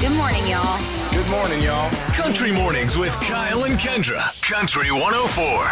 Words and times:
Good 0.00 0.12
morning, 0.12 0.46
y'all. 0.46 0.78
Good 1.10 1.28
morning, 1.30 1.62
y'all. 1.62 1.90
Country 2.12 2.52
Mornings 2.52 2.96
with 2.98 3.12
Kyle 3.22 3.64
and 3.64 3.78
Kendra. 3.78 4.20
Country 4.42 4.90
104. 4.90 5.64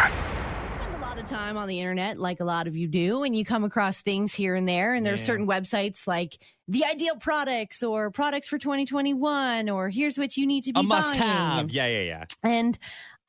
spend 0.73 0.95
a 0.95 0.97
lot 0.99 1.19
of 1.19 1.25
time 1.27 1.57
on 1.57 1.67
the 1.67 1.79
internet, 1.79 2.17
like 2.19 2.39
a 2.39 2.43
lot 2.43 2.65
of 2.67 2.75
you 2.75 2.87
do, 2.87 3.21
and 3.23 3.35
you 3.35 3.45
come 3.45 3.63
across 3.63 4.01
things 4.01 4.33
here 4.33 4.55
and 4.55 4.67
there. 4.67 4.95
And 4.95 5.05
there's 5.05 5.19
Yeah. 5.21 5.25
certain 5.27 5.47
websites 5.47 6.07
like 6.07 6.39
the 6.67 6.83
ideal 6.85 7.15
products 7.17 7.83
or 7.83 8.09
products 8.09 8.47
for 8.47 8.57
2021 8.57 9.69
or 9.69 9.89
here's 9.89 10.17
what 10.17 10.35
you 10.35 10.47
need 10.47 10.63
to 10.63 10.73
be 10.73 10.79
A 10.79 10.83
must 10.83 11.17
buying. 11.19 11.21
have. 11.31 11.69
Yeah, 11.71 11.85
yeah, 11.87 12.01
yeah. 12.01 12.23
And 12.43 12.77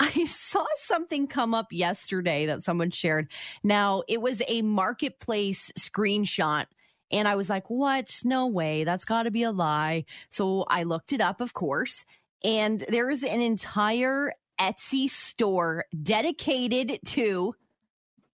I 0.01 0.25
saw 0.27 0.65
something 0.79 1.27
come 1.27 1.53
up 1.53 1.67
yesterday 1.73 2.47
that 2.47 2.63
someone 2.65 2.91
shared. 2.91 3.31
Now, 3.63 4.03
it 4.09 4.23
was 4.23 4.41
a 4.49 4.63
marketplace 4.63 5.71
screenshot. 5.79 6.67
And 7.11 7.29
I 7.29 7.37
was 7.37 7.49
like, 7.49 7.71
what? 7.71 8.11
No 8.25 8.47
way. 8.47 8.85
That's 8.85 9.05
got 9.05 9.25
to 9.25 9.31
be 9.31 9.43
a 9.43 9.53
lie. 9.53 10.05
So 10.31 10.65
I 10.69 10.83
looked 10.83 11.13
it 11.13 11.21
up, 11.21 11.41
of 11.41 11.55
course. 11.55 12.05
And 12.45 12.83
there 12.89 13.11
is 13.11 13.23
an 13.23 13.41
entire 13.41 14.33
Etsy 14.61 15.09
store 15.09 15.85
dedicated 16.03 16.99
to. 17.07 17.55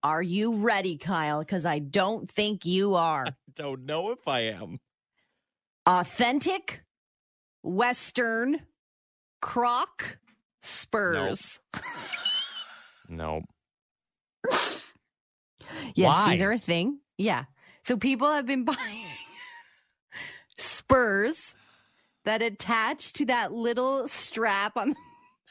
Are 0.02 0.22
you 0.22 0.56
ready, 0.56 0.96
Kyle? 0.96 1.40
Because 1.40 1.64
I 1.64 1.78
don't 1.78 2.30
think 2.30 2.66
you 2.66 2.94
are. 2.94 3.26
Don't 3.54 3.84
know 3.84 4.10
if 4.10 4.26
I 4.26 4.40
am. 4.40 4.80
Authentic 5.86 6.82
Western 7.62 8.60
Croc 9.40 10.18
Spurs. 10.62 11.60
No. 13.08 13.42
Yes, 15.94 16.16
Why? 16.16 16.30
these 16.32 16.42
are 16.42 16.52
a 16.52 16.58
thing. 16.58 16.98
Yeah. 17.18 17.44
So 17.84 17.96
people 17.96 18.28
have 18.28 18.46
been 18.46 18.64
buying 18.66 19.06
spurs 20.56 21.54
that 22.24 22.42
attach 22.42 23.12
to 23.14 23.26
that 23.26 23.52
little 23.52 24.06
strap 24.08 24.76
on 24.76 24.90
the 24.90 24.96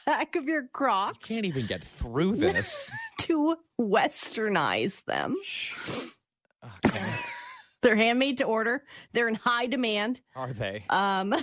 back 0.06 0.36
of 0.36 0.46
your 0.46 0.66
Crocs 0.72 1.18
can't 1.28 1.44
even 1.44 1.66
get 1.66 1.84
through 1.84 2.36
this. 2.36 2.90
to 3.18 3.56
westernize 3.80 5.04
them. 5.04 5.36
Okay. 6.86 7.04
They're 7.80 7.96
handmade 7.96 8.38
to 8.38 8.44
order. 8.44 8.84
They're 9.12 9.26
in 9.26 9.34
high 9.34 9.66
demand. 9.66 10.20
Are 10.36 10.52
they? 10.52 10.84
Um 10.88 11.34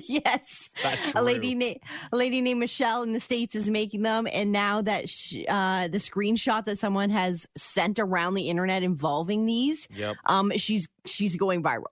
yes. 0.04 0.70
A 1.14 1.22
lady 1.22 1.54
named 1.54 1.78
a 2.12 2.16
lady 2.16 2.40
named 2.40 2.60
Michelle 2.60 3.02
in 3.02 3.12
the 3.12 3.20
states 3.20 3.54
is 3.54 3.68
making 3.70 4.02
them, 4.02 4.26
and 4.32 4.52
now 4.52 4.82
that 4.82 5.08
sh 5.08 5.36
uh, 5.48 5.88
the 5.88 5.98
screenshot 5.98 6.64
that 6.66 6.78
someone 6.78 7.10
has 7.10 7.46
sent 7.56 7.98
around 7.98 8.34
the 8.34 8.48
internet 8.48 8.82
involving 8.82 9.46
these, 9.46 9.88
Yep. 9.94 10.16
um, 10.26 10.52
she's 10.56 10.88
she's 11.04 11.36
going 11.36 11.62
viral. 11.62 11.84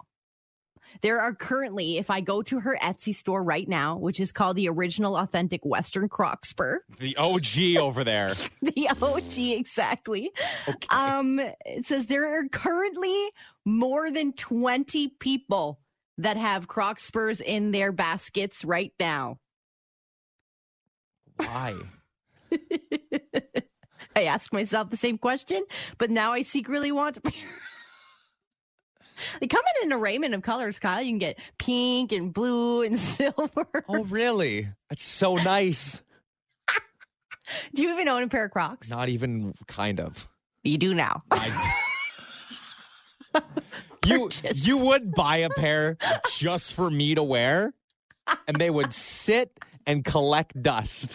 There 1.02 1.19
are 1.19 1.34
currently, 1.34 1.98
if 1.98 2.08
I 2.08 2.20
go 2.20 2.41
to 2.42 2.60
her 2.60 2.78
Etsy 2.80 3.12
store 3.12 3.42
right 3.42 3.69
now, 3.69 3.97
which 3.97 4.20
is 4.20 4.30
called 4.30 4.56
the 4.56 4.69
Original 4.69 5.16
Authentic 5.16 5.64
Western 5.64 6.08
Croc 6.08 6.44
Spur, 6.47 6.84
The 7.00 7.16
OG 7.16 7.77
over 7.82 8.05
there. 8.05 8.32
the 8.62 8.88
OG 9.02 9.38
exactly. 9.58 10.30
Okay. 10.69 10.86
Um, 10.91 11.41
it 11.66 11.84
says 11.84 12.06
there 12.06 12.38
are 12.38 12.47
currently 12.48 13.30
more 13.64 14.12
than 14.12 14.34
20 14.34 15.08
people 15.19 15.80
that 16.19 16.37
have 16.37 16.69
Croc 16.69 16.98
Spurs 16.98 17.41
in 17.41 17.70
their 17.70 17.93
baskets 17.93 18.65
right 18.65 18.93
now. 18.98 19.39
Why? 21.37 21.75
I 24.17 24.25
ask 24.25 24.53
myself 24.53 24.91
the 24.91 24.97
same 24.97 25.19
question, 25.19 25.65
but 25.98 26.11
now 26.11 26.33
I 26.33 26.43
secretly 26.43 26.93
want 26.93 27.19
they 29.41 29.47
come 29.48 29.62
in 29.83 29.93
an 29.93 29.98
arrayment 29.98 30.34
of 30.34 30.43
colors, 30.43 30.79
Kyle. 30.79 31.03
You 31.03 31.11
can 31.12 31.19
get 31.19 31.39
pink 31.59 32.12
and 32.12 32.33
blue 32.33 32.83
and 32.83 32.99
silver. 33.01 33.84
Oh, 33.89 34.05
really? 34.05 34.69
That's 34.89 35.05
so 35.05 35.34
nice. 35.34 36.03
Do 37.75 37.83
you 37.83 37.93
even 37.93 38.09
own 38.09 38.23
a 38.23 38.28
pair 38.28 38.45
of 38.45 38.53
Crocs? 38.53 38.89
Not 38.89 39.09
even 39.09 39.53
kind 39.67 40.00
of. 40.00 40.28
You 40.62 40.78
do 40.78 40.94
now. 40.94 41.21
I 41.31 41.50
d- 43.34 43.41
you 44.06 44.25
Purchase. 44.26 44.66
you 44.66 44.78
would 44.78 45.12
buy 45.16 45.38
a 45.38 45.50
pair 45.50 45.97
just 46.37 46.75
for 46.75 46.91
me 46.91 47.15
to 47.15 47.22
wear, 47.22 47.72
and 48.47 48.56
they 48.59 48.70
would 48.70 48.92
sit 48.92 49.59
and 49.87 50.04
collect 50.04 50.60
dust. 50.62 51.15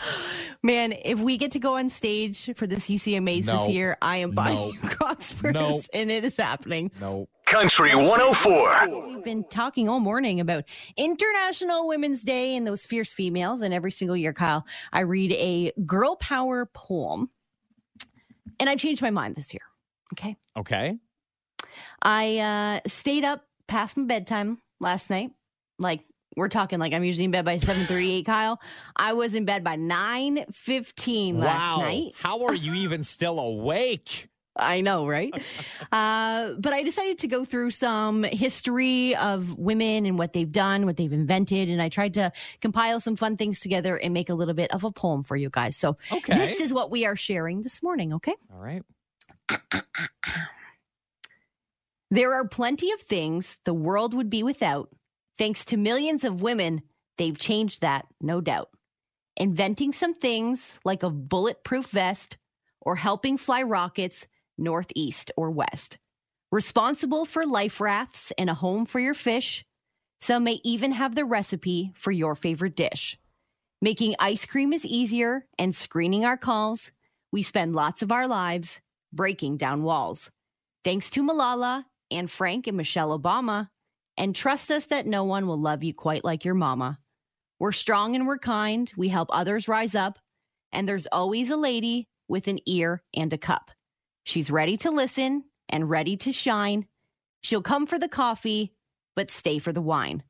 Man, 0.61 0.93
if 1.03 1.19
we 1.19 1.37
get 1.37 1.53
to 1.53 1.59
go 1.59 1.77
on 1.77 1.89
stage 1.89 2.51
for 2.55 2.67
the 2.67 2.75
CCMAs 2.75 3.47
No. 3.47 3.65
this 3.65 3.73
year, 3.73 3.97
I 4.01 4.17
am 4.17 4.31
buying 4.31 4.77
No. 4.83 4.89
Crocs 4.89 5.25
Spurs, 5.27 5.53
No. 5.53 5.81
and 5.93 6.11
it 6.11 6.23
is 6.23 6.37
happening. 6.37 6.91
No. 7.01 7.27
Country 7.45 7.95
104. 7.95 9.07
We've 9.07 9.23
been 9.23 9.43
talking 9.45 9.89
all 9.89 9.99
morning 9.99 10.39
about 10.39 10.65
International 10.97 11.87
Women's 11.87 12.21
Day 12.21 12.55
and 12.55 12.67
those 12.67 12.85
fierce 12.85 13.11
females. 13.11 13.61
And 13.63 13.73
every 13.73 13.91
single 13.91 14.15
year, 14.15 14.33
Kyle, 14.33 14.67
I 14.93 14.99
read 14.99 15.31
a 15.31 15.71
girl 15.83 16.15
power 16.17 16.67
poem. 16.67 17.31
And 18.59 18.69
I've 18.69 18.77
changed 18.77 19.01
my 19.01 19.09
mind 19.09 19.35
this 19.35 19.51
year. 19.51 19.61
Okay. 20.13 20.35
Okay. 20.57 20.99
I 22.01 22.37
uh, 22.83 22.89
stayed 22.89 23.23
up 23.23 23.45
past 23.67 23.97
my 23.97 24.03
bedtime 24.03 24.59
last 24.79 25.09
night. 25.09 25.31
Like, 25.77 26.01
we're 26.35 26.49
talking 26.49 26.79
like 26.79 26.93
I'm 26.93 27.03
usually 27.03 27.25
in 27.25 27.31
bed 27.31 27.45
by 27.45 27.57
7:38, 27.57 28.25
Kyle. 28.25 28.59
I 28.95 29.13
was 29.13 29.33
in 29.35 29.45
bed 29.45 29.63
by 29.63 29.75
9:15 29.75 31.35
last 31.37 31.77
wow. 31.77 31.85
night. 31.85 32.13
How 32.21 32.43
are 32.45 32.53
you 32.53 32.73
even 32.73 33.03
still 33.03 33.39
awake? 33.39 34.29
I 34.55 34.81
know, 34.81 35.07
right? 35.07 35.33
uh, 35.91 36.53
but 36.59 36.73
I 36.73 36.83
decided 36.83 37.19
to 37.19 37.27
go 37.27 37.45
through 37.45 37.71
some 37.71 38.23
history 38.23 39.15
of 39.15 39.57
women 39.57 40.05
and 40.05 40.17
what 40.17 40.33
they've 40.33 40.51
done, 40.51 40.85
what 40.85 40.97
they've 40.97 41.11
invented, 41.11 41.69
and 41.69 41.81
I 41.81 41.89
tried 41.89 42.13
to 42.15 42.31
compile 42.61 42.99
some 42.99 43.15
fun 43.15 43.37
things 43.37 43.59
together 43.59 43.95
and 43.97 44.13
make 44.13 44.29
a 44.29 44.33
little 44.33 44.53
bit 44.53 44.71
of 44.73 44.83
a 44.83 44.91
poem 44.91 45.23
for 45.23 45.35
you 45.37 45.49
guys. 45.49 45.77
So 45.77 45.97
Okay. 46.11 46.35
this 46.35 46.59
is 46.59 46.73
what 46.73 46.91
we 46.91 47.05
are 47.05 47.15
sharing 47.15 47.61
this 47.61 47.81
morning, 47.81 48.13
okay? 48.13 48.35
All 48.53 48.59
right. 48.59 48.83
There 52.11 52.33
are 52.33 52.47
plenty 52.47 52.91
of 52.91 53.01
things 53.01 53.57
the 53.65 53.73
world 53.73 54.13
would 54.15 54.29
be 54.29 54.41
without. 54.41 54.89
Thanks 55.37 55.63
to 55.65 55.77
millions 55.77 56.23
of 56.23 56.41
women, 56.41 56.81
they've 57.17 57.37
changed 57.37 57.81
that, 57.81 58.07
no 58.19 58.41
doubt. 58.41 58.69
Inventing 59.37 59.93
some 59.93 60.15
things 60.15 60.79
like 60.83 61.03
a 61.03 61.11
bulletproof 61.11 61.87
vest 61.87 62.37
or 62.81 62.95
helping 62.95 63.37
fly 63.37 63.61
rockets 63.61 64.25
northeast 64.57 65.31
or 65.37 65.51
west. 65.51 65.99
Responsible 66.51 67.25
for 67.25 67.45
life 67.45 67.79
rafts 67.79 68.33
and 68.37 68.49
a 68.49 68.55
home 68.55 68.87
for 68.87 68.99
your 68.99 69.13
fish. 69.13 69.63
Some 70.19 70.43
may 70.43 70.59
even 70.63 70.91
have 70.91 71.13
the 71.13 71.25
recipe 71.25 71.93
for 71.95 72.11
your 72.11 72.35
favorite 72.35 72.75
dish. 72.75 73.17
Making 73.81 74.15
ice 74.19 74.45
cream 74.45 74.73
is 74.73 74.83
easier 74.83 75.45
and 75.57 75.73
screening 75.73 76.25
our 76.25 76.37
calls. 76.37 76.91
We 77.31 77.43
spend 77.43 77.75
lots 77.75 78.01
of 78.01 78.11
our 78.11 78.27
lives 78.27 78.81
breaking 79.13 79.57
down 79.57 79.83
walls. 79.83 80.31
Thanks 80.83 81.09
to 81.11 81.23
Malala 81.23 81.85
and 82.11 82.29
Frank 82.29 82.67
and 82.67 82.77
Michelle 82.77 83.17
Obama. 83.17 83.69
And 84.17 84.35
trust 84.35 84.69
us 84.71 84.85
that 84.87 85.07
no 85.07 85.23
one 85.23 85.47
will 85.47 85.59
love 85.59 85.83
you 85.83 85.93
quite 85.93 86.25
like 86.25 86.43
your 86.43 86.55
mama. 86.55 86.99
We're 87.59 87.71
strong 87.71 88.15
and 88.15 88.27
we're 88.27 88.37
kind. 88.37 88.91
We 88.97 89.09
help 89.09 89.29
others 89.31 89.67
rise 89.67 89.95
up. 89.95 90.19
And 90.71 90.87
there's 90.87 91.07
always 91.07 91.49
a 91.49 91.57
lady 91.57 92.07
with 92.27 92.47
an 92.47 92.59
ear 92.65 93.01
and 93.13 93.31
a 93.33 93.37
cup. 93.37 93.71
She's 94.23 94.51
ready 94.51 94.77
to 94.77 94.91
listen 94.91 95.43
and 95.69 95.89
ready 95.89 96.17
to 96.17 96.31
shine. 96.31 96.85
She'll 97.41 97.61
come 97.61 97.87
for 97.87 97.97
the 97.97 98.09
coffee, 98.09 98.73
but 99.15 99.31
stay 99.31 99.59
for 99.59 99.71
the 99.71 99.81
wine. 99.81 100.23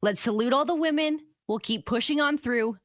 Let's 0.00 0.20
salute 0.20 0.52
all 0.52 0.64
the 0.64 0.74
women. 0.74 1.20
We'll 1.48 1.58
keep 1.58 1.86
pushing 1.86 2.20
on 2.20 2.38
through. 2.38 2.76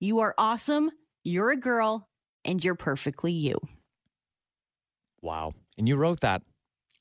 You 0.00 0.20
are 0.20 0.34
awesome. 0.38 0.90
You're 1.22 1.50
a 1.50 1.56
girl, 1.56 2.08
and 2.44 2.64
you're 2.64 2.74
perfectly 2.74 3.32
you. 3.32 3.58
Wow. 5.22 5.52
And 5.76 5.86
you 5.88 5.96
wrote 5.96 6.20
that. 6.20 6.42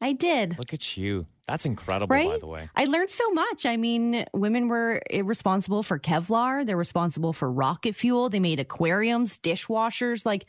I 0.02 0.14
did. 0.14 0.58
Look 0.58 0.74
at 0.74 0.98
you. 0.98 1.26
That's 1.48 1.66
incredible, 1.66 2.16
by 2.16 2.38
the 2.38 2.48
way. 2.48 2.70
I 2.76 2.86
learned 2.86 3.10
so 3.10 3.30
much. 3.32 3.66
I 3.66 3.76
mean, 3.76 4.26
women 4.34 4.68
were 4.68 5.02
responsible 5.24 5.82
for 5.82 5.98
Kevlar. 5.98 6.66
They're 6.66 6.78
responsible 6.78 7.34
for 7.34 7.52
rocket 7.52 7.96
fuel. 7.96 8.30
They 8.30 8.40
made 8.40 8.60
aquariums, 8.60 9.40
dishwashers. 9.40 10.26
Like, 10.26 10.46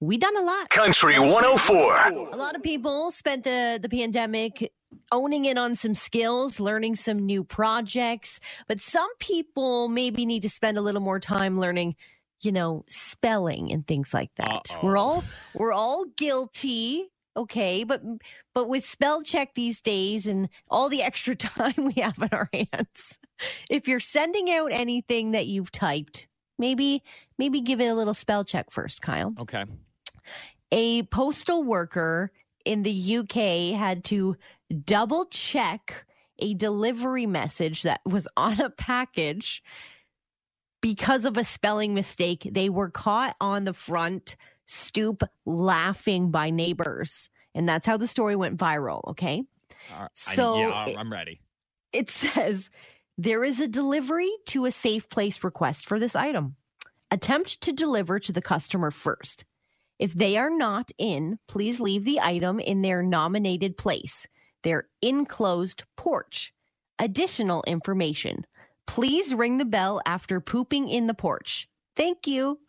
we 0.00 0.18
done 0.18 0.36
a 0.36 0.42
lot. 0.42 0.68
Country 0.68 1.18
104. 1.18 2.32
A 2.32 2.36
lot 2.36 2.54
of 2.54 2.62
people 2.62 3.10
spent 3.10 3.44
the 3.44 3.78
the 3.80 3.88
pandemic 3.88 4.70
owning 5.10 5.44
in 5.46 5.56
on 5.58 5.74
some 5.74 5.94
skills, 5.94 6.60
learning 6.60 6.96
some 6.96 7.18
new 7.18 7.42
projects, 7.42 8.38
but 8.68 8.80
some 8.80 9.08
people 9.18 9.88
maybe 9.88 10.26
need 10.26 10.42
to 10.42 10.50
spend 10.50 10.76
a 10.76 10.82
little 10.82 11.00
more 11.00 11.18
time 11.18 11.58
learning, 11.58 11.96
you 12.42 12.52
know, 12.52 12.84
spelling 12.88 13.72
and 13.72 13.86
things 13.86 14.12
like 14.12 14.30
that. 14.36 14.70
Uh-oh. 14.70 14.80
We're 14.82 14.96
all 14.96 15.24
we're 15.54 15.72
all 15.72 16.04
guilty, 16.16 17.10
okay, 17.36 17.84
but 17.84 18.02
but 18.54 18.68
with 18.68 18.84
spell 18.86 19.22
check 19.22 19.54
these 19.54 19.80
days 19.80 20.26
and 20.26 20.48
all 20.70 20.88
the 20.88 21.02
extra 21.02 21.34
time 21.36 21.74
we 21.78 22.00
have 22.02 22.18
in 22.18 22.28
our 22.32 22.48
hands, 22.52 23.18
if 23.70 23.88
you're 23.88 24.00
sending 24.00 24.50
out 24.50 24.72
anything 24.72 25.32
that 25.32 25.46
you've 25.46 25.70
typed, 25.72 26.28
maybe 26.58 27.02
maybe 27.38 27.60
give 27.60 27.80
it 27.80 27.86
a 27.88 27.94
little 27.94 28.14
spell 28.14 28.44
check 28.44 28.70
first, 28.70 29.02
Kyle 29.02 29.34
Okay. 29.40 29.64
a 30.72 31.02
postal 31.04 31.62
worker 31.64 32.32
in 32.64 32.82
the 32.82 33.16
UK 33.18 33.78
had 33.78 34.04
to 34.04 34.36
double 34.84 35.26
check 35.26 36.06
a 36.38 36.54
delivery 36.54 37.26
message 37.26 37.82
that 37.82 38.00
was 38.06 38.26
on 38.36 38.60
a 38.60 38.70
package 38.70 39.62
because 40.80 41.24
of 41.24 41.36
a 41.36 41.44
spelling 41.44 41.94
mistake. 41.94 42.48
They 42.50 42.68
were 42.68 42.90
caught 42.90 43.36
on 43.40 43.64
the 43.64 43.72
front 43.72 44.36
stoop 44.66 45.22
laughing 45.44 46.30
by 46.30 46.50
neighbors. 46.50 47.30
And 47.54 47.68
that's 47.68 47.86
how 47.86 47.96
the 47.96 48.08
story 48.08 48.36
went 48.36 48.58
viral. 48.58 49.02
Okay. 49.08 49.44
Uh, 49.94 50.08
So 50.14 50.54
I, 50.54 50.60
yeah, 50.60 50.86
it- 50.88 50.98
I'm 50.98 51.12
ready. 51.12 51.40
It 51.92 52.10
says 52.22 52.70
there 53.16 53.44
is 53.44 53.60
a 53.60 53.68
delivery 53.68 54.30
to 54.46 54.64
a 54.66 54.70
safe 54.70 55.08
place 55.08 55.44
request 55.44 55.86
for 55.86 56.00
this 56.00 56.16
item. 56.16 56.56
Attempt 57.10 57.60
to 57.60 57.72
deliver 57.72 58.18
to 58.18 58.32
the 58.32 58.42
customer 58.42 58.90
first. 58.90 59.44
If 60.00 60.12
they 60.14 60.36
are 60.36 60.50
not 60.50 60.90
in, 60.98 61.38
please 61.46 61.78
leave 61.78 62.04
the 62.04 62.18
item 62.20 62.58
in 62.58 62.82
their 62.82 63.02
nominated 63.02 63.76
place, 63.76 64.26
their 64.64 64.88
enclosed 65.02 65.84
porch. 65.96 66.52
Additional 66.98 67.62
information. 67.68 68.44
Please 68.88 69.32
ring 69.34 69.58
the 69.58 69.64
bell 69.64 70.00
after 70.04 70.40
pooping 70.40 70.88
in 70.88 71.06
the 71.06 71.14
porch. 71.14 71.68
Thank 71.96 72.26
you. 72.26 72.58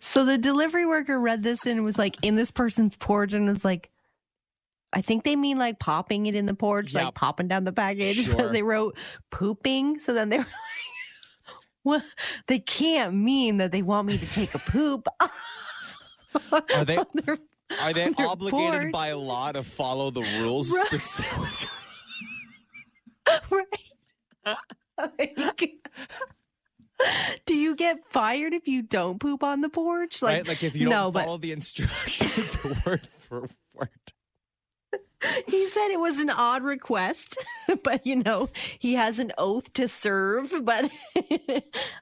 so 0.00 0.24
the 0.24 0.38
delivery 0.38 0.86
worker 0.86 1.18
read 1.18 1.42
this 1.42 1.66
and 1.66 1.84
was 1.84 1.98
like 1.98 2.16
in 2.22 2.34
this 2.36 2.50
person's 2.50 2.96
porch 2.96 3.32
and 3.34 3.46
was 3.46 3.64
like, 3.64 3.90
I 4.92 5.02
think 5.02 5.24
they 5.24 5.36
mean 5.36 5.56
like 5.58 5.78
popping 5.78 6.26
it 6.26 6.34
in 6.34 6.46
the 6.46 6.54
porch, 6.54 6.94
Yep. 6.94 7.04
like 7.04 7.14
popping 7.14 7.48
down 7.48 7.64
the 7.64 7.72
package. 7.72 8.24
Sure. 8.24 8.34
But 8.36 8.52
they 8.52 8.62
wrote 8.62 8.96
pooping. 9.30 9.98
So 10.00 10.12
then 10.12 10.28
they 10.28 10.38
were 10.38 10.44
like, 10.44 10.52
well, 11.84 12.02
they 12.48 12.58
can't 12.58 13.14
mean 13.14 13.58
that 13.58 13.72
they 13.72 13.82
want 13.82 14.08
me 14.08 14.18
to 14.18 14.26
take 14.26 14.54
a 14.54 14.58
poop. 14.58 15.06
Are 16.52 16.84
they- 16.84 16.98
their- 17.14 17.38
Are 17.80 17.92
they 17.92 18.12
obligated 18.18 18.50
porch. 18.80 18.92
by 18.92 19.12
law 19.12 19.52
to 19.52 19.62
follow 19.62 20.10
the 20.10 20.22
rules 20.40 20.72
Right. 20.72 20.86
specifically? 20.86 21.68
right? 23.50 25.38
Like, 25.38 25.88
do 27.46 27.54
you 27.54 27.74
get 27.76 27.98
fired 28.10 28.52
if 28.54 28.68
you 28.68 28.82
don't 28.82 29.18
poop 29.20 29.42
on 29.42 29.60
the 29.60 29.68
porch? 29.68 30.22
Like, 30.22 30.36
right? 30.38 30.48
Like 30.48 30.62
if 30.62 30.74
you 30.74 30.86
don't 30.86 30.90
no, 30.90 31.10
but- 31.10 31.24
follow 31.24 31.38
the 31.38 31.52
instructions 31.52 32.56
word 32.86 33.08
for 33.18 33.48
word. 33.74 33.88
he 35.46 35.66
said 35.66 35.88
it 35.90 36.00
was 36.00 36.18
an 36.18 36.30
odd 36.30 36.62
request, 36.62 37.36
but 37.82 38.06
you 38.06 38.16
know, 38.16 38.48
he 38.78 38.94
has 38.94 39.18
an 39.18 39.32
oath 39.38 39.72
to 39.74 39.86
serve, 39.86 40.52
but 40.62 40.90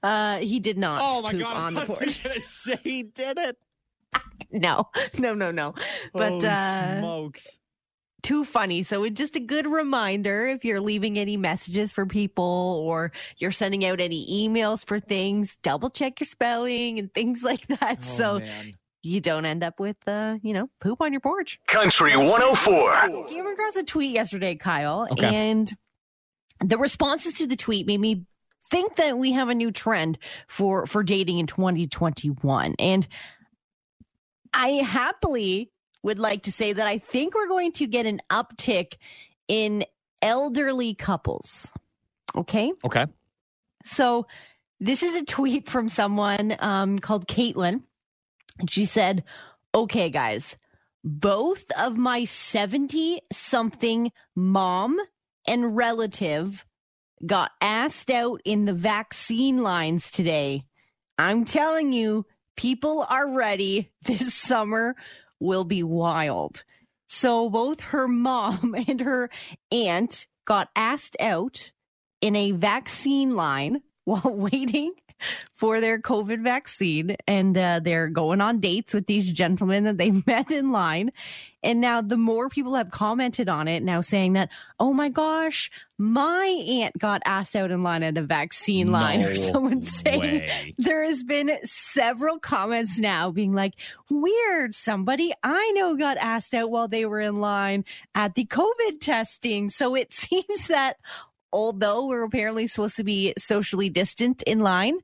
uh, 0.02 0.38
he 0.38 0.60
did 0.60 0.78
not 0.78 1.00
Oh 1.02 1.22
my 1.22 1.32
poop 1.32 1.40
god! 1.42 1.56
on 1.56 1.74
the 1.74 1.80
I 1.82 1.84
porch. 1.84 2.22
gonna 2.22 2.40
say 2.40 2.78
he 2.82 3.02
did 3.02 3.38
it. 3.38 3.56
No, 4.50 4.88
no, 5.18 5.34
no, 5.34 5.50
no. 5.50 5.74
But 6.14 6.42
uh, 6.44 6.98
smokes! 7.00 7.58
Too 8.22 8.44
funny. 8.44 8.82
So 8.82 9.04
it's 9.04 9.16
just 9.18 9.36
a 9.36 9.40
good 9.40 9.66
reminder 9.66 10.46
if 10.48 10.64
you're 10.64 10.80
leaving 10.80 11.18
any 11.18 11.36
messages 11.36 11.92
for 11.92 12.04
people 12.06 12.82
or 12.84 13.12
you're 13.36 13.50
sending 13.52 13.84
out 13.84 14.00
any 14.00 14.48
emails 14.48 14.84
for 14.86 14.98
things, 14.98 15.56
double 15.62 15.88
check 15.90 16.20
your 16.20 16.26
spelling 16.26 16.98
and 16.98 17.12
things 17.14 17.42
like 17.44 17.66
that. 17.68 17.98
Oh, 18.00 18.02
so 18.02 18.38
man. 18.40 18.74
you 19.02 19.20
don't 19.20 19.44
end 19.44 19.62
up 19.62 19.78
with, 19.78 19.96
uh, 20.06 20.38
you 20.42 20.52
know, 20.52 20.68
poop 20.80 21.00
on 21.00 21.12
your 21.12 21.20
porch. 21.20 21.60
Country 21.68 22.16
104. 22.16 23.26
Came 23.28 23.46
across 23.46 23.76
a 23.76 23.84
tweet 23.84 24.10
yesterday, 24.10 24.56
Kyle, 24.56 25.06
Okay. 25.12 25.34
and 25.50 25.72
the 26.60 26.76
responses 26.76 27.34
to 27.34 27.46
the 27.46 27.54
tweet 27.56 27.86
made 27.86 28.00
me 28.00 28.26
think 28.68 28.96
that 28.96 29.16
we 29.16 29.32
have 29.32 29.48
a 29.48 29.54
new 29.54 29.70
trend 29.70 30.18
for 30.48 30.86
for 30.86 31.02
dating 31.04 31.38
in 31.38 31.46
2021. 31.46 32.74
And 32.80 33.06
I 34.52 34.68
happily 34.70 35.70
would 36.08 36.18
like 36.18 36.44
to 36.44 36.52
say 36.52 36.72
that 36.72 36.86
I 36.86 36.96
think 36.96 37.34
we're 37.34 37.48
going 37.48 37.72
to 37.72 37.86
get 37.86 38.06
an 38.06 38.20
uptick 38.30 38.96
in 39.46 39.84
elderly 40.22 40.94
couples. 40.94 41.70
Okay? 42.34 42.72
okay. 42.82 43.06
So 43.84 44.26
this 44.80 45.02
is 45.02 45.14
a 45.16 45.24
tweet 45.24 45.68
from 45.68 45.90
someone 45.90 46.56
um, 46.60 46.98
called 46.98 47.28
Caitlin. 47.28 47.82
And 48.58 48.70
she 48.70 48.86
said, 48.86 49.22
Okay, 49.74 50.08
guys, 50.08 50.56
both 51.04 51.66
of 51.78 51.98
my 51.98 52.24
70 52.24 53.20
something 53.30 54.10
mom 54.34 54.98
and 55.46 55.76
relative 55.76 56.64
got 57.26 57.50
asked 57.60 58.10
out 58.10 58.40
in 58.46 58.64
the 58.64 58.72
vaccine 58.72 59.58
lines 59.58 60.10
today. 60.10 60.64
I'm 61.18 61.44
telling 61.44 61.92
you, 61.92 62.24
people 62.56 63.04
are 63.10 63.28
ready. 63.30 63.90
This 64.04 64.32
summer 64.34 64.96
will 65.40 65.64
be 65.64 65.82
wild. 65.82 66.64
So 67.08 67.48
both 67.48 67.80
her 67.80 68.08
mom 68.08 68.74
and 68.88 69.00
her 69.00 69.30
aunt 69.70 70.26
got 70.44 70.70
asked 70.76 71.16
out 71.20 71.72
in 72.20 72.36
a 72.36 72.52
vaccine 72.52 73.34
line 73.34 73.82
while 74.04 74.34
waiting 74.34 74.92
for 75.54 75.80
their 75.80 76.00
COVID 76.00 76.42
vaccine. 76.42 77.16
And 77.26 77.56
uh, 77.56 77.80
they're 77.82 78.08
going 78.08 78.40
on 78.40 78.60
dates 78.60 78.94
with 78.94 79.06
these 79.06 79.30
gentlemen 79.32 79.84
that 79.84 79.98
they 79.98 80.10
met 80.26 80.50
in 80.50 80.72
line. 80.72 81.12
And 81.62 81.80
now 81.80 82.00
the 82.00 82.16
more 82.16 82.48
people 82.48 82.74
have 82.76 82.90
commented 82.90 83.48
on 83.48 83.66
it, 83.66 83.82
now 83.82 84.00
saying 84.00 84.34
that, 84.34 84.48
oh 84.78 84.92
my 84.92 85.08
gosh, 85.08 85.70
my 85.98 86.46
aunt 86.46 86.96
got 86.96 87.20
asked 87.24 87.56
out 87.56 87.72
in 87.72 87.82
line 87.82 88.04
at 88.04 88.16
a 88.16 88.22
vaccine 88.22 88.92
line, 88.92 89.22
or 89.22 89.34
someone 89.34 89.82
saying 89.82 90.20
way. 90.20 90.74
there 90.78 91.02
has 91.02 91.24
been 91.24 91.50
several 91.64 92.38
comments 92.38 93.00
now 93.00 93.32
being 93.32 93.54
like, 93.54 93.74
weird, 94.08 94.74
somebody 94.74 95.32
I 95.42 95.72
know 95.72 95.96
got 95.96 96.16
asked 96.18 96.54
out 96.54 96.70
while 96.70 96.86
they 96.86 97.04
were 97.04 97.20
in 97.20 97.40
line 97.40 97.84
at 98.14 98.36
the 98.36 98.46
COVID 98.46 99.00
testing. 99.00 99.68
So 99.68 99.96
it 99.96 100.14
seems 100.14 100.68
that 100.68 100.98
although 101.52 102.06
we're 102.06 102.24
apparently 102.24 102.68
supposed 102.68 102.96
to 102.96 103.04
be 103.04 103.34
socially 103.36 103.88
distant 103.90 104.42
in 104.42 104.60
line, 104.60 104.98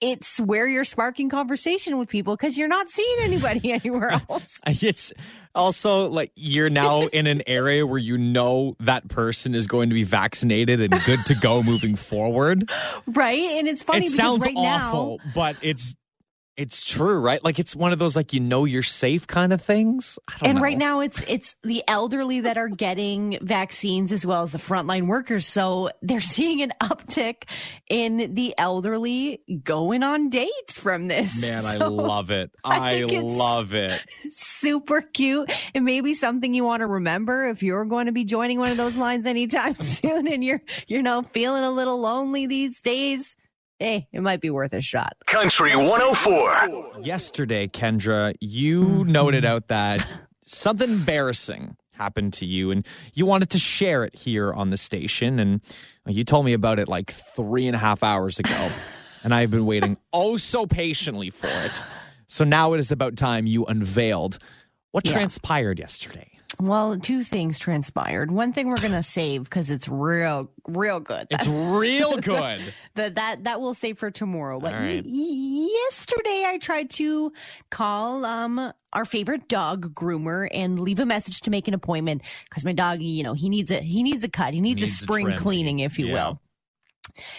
it's 0.00 0.38
where 0.40 0.66
you're 0.66 0.84
sparking 0.84 1.28
conversation 1.28 1.98
with 1.98 2.08
people 2.08 2.36
because 2.36 2.58
you're 2.58 2.68
not 2.68 2.90
seeing 2.90 3.16
anybody 3.20 3.72
anywhere 3.84 4.10
else. 4.30 4.60
It's 4.66 5.12
also 5.54 6.08
like 6.08 6.32
you're 6.36 6.70
now 6.70 7.02
in 7.12 7.26
an 7.26 7.42
area 7.46 7.86
where 7.86 7.98
you 7.98 8.18
know 8.18 8.76
that 8.80 9.08
person 9.08 9.54
is 9.54 9.66
going 9.66 9.88
to 9.88 9.94
be 9.94 10.04
vaccinated 10.04 10.80
and 10.80 10.92
good 11.04 11.24
to 11.26 11.34
go 11.34 11.62
moving 11.62 11.96
forward. 11.96 12.68
right. 13.06 13.40
And 13.40 13.68
it's 13.68 13.82
funny 13.82 14.06
it 14.06 14.10
because 14.10 14.16
sounds 14.16 14.44
right 14.44 14.54
awful, 14.56 15.20
but 15.34 15.56
it's 15.62 15.96
it's 16.56 16.84
true, 16.84 17.18
right? 17.18 17.42
Like 17.42 17.58
it's 17.58 17.74
one 17.74 17.92
of 17.92 17.98
those 17.98 18.14
like 18.14 18.32
you 18.32 18.40
know 18.40 18.64
you're 18.64 18.82
safe 18.82 19.26
kind 19.26 19.52
of 19.52 19.60
things. 19.60 20.18
I 20.28 20.32
don't 20.38 20.48
and 20.50 20.56
know. 20.56 20.62
right 20.62 20.78
now 20.78 21.00
it's 21.00 21.20
it's 21.28 21.56
the 21.62 21.82
elderly 21.88 22.42
that 22.42 22.56
are 22.56 22.68
getting 22.68 23.38
vaccines 23.42 24.12
as 24.12 24.24
well 24.24 24.42
as 24.44 24.52
the 24.52 24.58
frontline 24.58 25.06
workers 25.06 25.46
so 25.46 25.90
they're 26.02 26.20
seeing 26.20 26.62
an 26.62 26.72
uptick 26.80 27.44
in 27.88 28.34
the 28.34 28.54
elderly 28.58 29.42
going 29.62 30.02
on 30.02 30.28
dates 30.30 30.78
from 30.78 31.08
this 31.08 31.40
man, 31.42 31.64
I 31.64 31.74
love 31.86 32.30
it. 32.30 32.50
I 32.62 33.02
I, 33.02 33.20
love 33.20 33.74
it. 33.74 34.00
super 34.30 35.00
cute 35.00 35.50
and 35.74 35.84
maybe 35.84 36.14
something 36.14 36.54
you 36.54 36.64
want 36.64 36.80
to 36.80 36.86
remember 36.86 37.46
if 37.48 37.62
you're 37.62 37.84
going 37.84 38.06
to 38.06 38.12
be 38.12 38.24
joining 38.24 38.58
one 38.58 38.70
of 38.70 38.76
those 38.76 38.96
lines 38.96 39.26
anytime 39.26 39.74
soon 39.76 40.28
and 40.28 40.44
you're 40.44 40.62
you're 40.86 41.02
know 41.02 41.22
feeling 41.32 41.64
a 41.64 41.70
little 41.70 42.00
lonely 42.00 42.46
these 42.46 42.80
days 42.80 43.36
hey 43.84 44.06
it 44.12 44.20
might 44.22 44.40
be 44.40 44.48
worth 44.48 44.72
a 44.72 44.80
shot 44.80 45.12
Country 45.26 45.76
104. 45.76 47.00
Yesterday, 47.02 47.68
Kendra, 47.68 48.34
you 48.40 49.04
noted 49.04 49.44
out 49.44 49.68
that 49.68 50.06
something 50.46 50.88
embarrassing 50.90 51.76
happened 51.92 52.32
to 52.34 52.46
you 52.46 52.70
and 52.70 52.86
you 53.12 53.26
wanted 53.26 53.50
to 53.50 53.58
share 53.58 54.04
it 54.04 54.14
here 54.14 54.52
on 54.52 54.70
the 54.70 54.76
station. 54.78 55.38
And 55.38 55.60
you 56.06 56.24
told 56.24 56.46
me 56.46 56.54
about 56.54 56.78
it 56.78 56.88
like 56.88 57.10
three 57.10 57.66
and 57.66 57.76
a 57.76 57.78
half 57.78 58.02
hours 58.02 58.38
ago. 58.38 58.70
and 59.22 59.34
I've 59.34 59.50
been 59.50 59.66
waiting 59.66 59.98
oh 60.14 60.38
so 60.38 60.66
patiently 60.66 61.28
for 61.30 61.46
it. 61.48 61.82
So 62.26 62.42
now 62.44 62.72
it 62.72 62.80
is 62.80 62.90
about 62.90 63.16
time 63.16 63.46
you 63.46 63.64
unveiled 63.66 64.38
what 64.92 65.06
Yeah. 65.06 65.12
transpired 65.12 65.78
yesterday. 65.78 66.33
Well 66.60 66.96
two 66.96 67.22
things 67.24 67.58
transpired 67.58 68.30
one 68.30 68.52
thing 68.52 68.68
we're 68.68 68.76
gonna 68.80 69.02
save 69.02 69.44
because 69.44 69.70
it's 69.70 69.88
real 69.88 70.50
real 70.66 71.00
good 71.00 71.26
It's 71.30 71.46
real 71.48 72.16
good. 72.18 72.62
that 72.94 73.16
that 73.16 73.44
that 73.44 73.60
we'll 73.60 73.74
save 73.74 73.98
for 73.98 74.10
tomorrow. 74.10 74.60
But 74.60 74.72
right. 74.72 75.04
y- 75.04 75.68
yesterday 75.84 76.44
I 76.46 76.58
tried 76.60 76.90
to 76.90 77.32
call 77.70 78.24
um 78.24 78.72
our 78.92 79.04
favorite 79.04 79.48
dog 79.48 79.94
groomer 79.94 80.48
and 80.52 80.78
leave 80.80 81.00
a 81.00 81.06
message 81.06 81.40
to 81.42 81.50
make 81.50 81.68
an 81.68 81.74
appointment 81.74 82.22
because 82.48 82.64
my 82.64 82.72
dog, 82.72 83.00
you 83.02 83.22
know, 83.22 83.34
he 83.34 83.48
needs 83.48 83.70
a 83.70 83.80
he 83.80 84.02
needs 84.02 84.24
a 84.24 84.28
cut. 84.28 84.54
He 84.54 84.60
needs, 84.60 84.80
Needs 84.82 85.00
a 85.00 85.02
a 85.02 85.04
spring 85.04 85.26
trimsy. 85.26 85.36
cleaning, 85.38 85.78
if 85.80 85.98
you 85.98 86.06
Yeah. 86.06 86.12
will. 86.14 86.40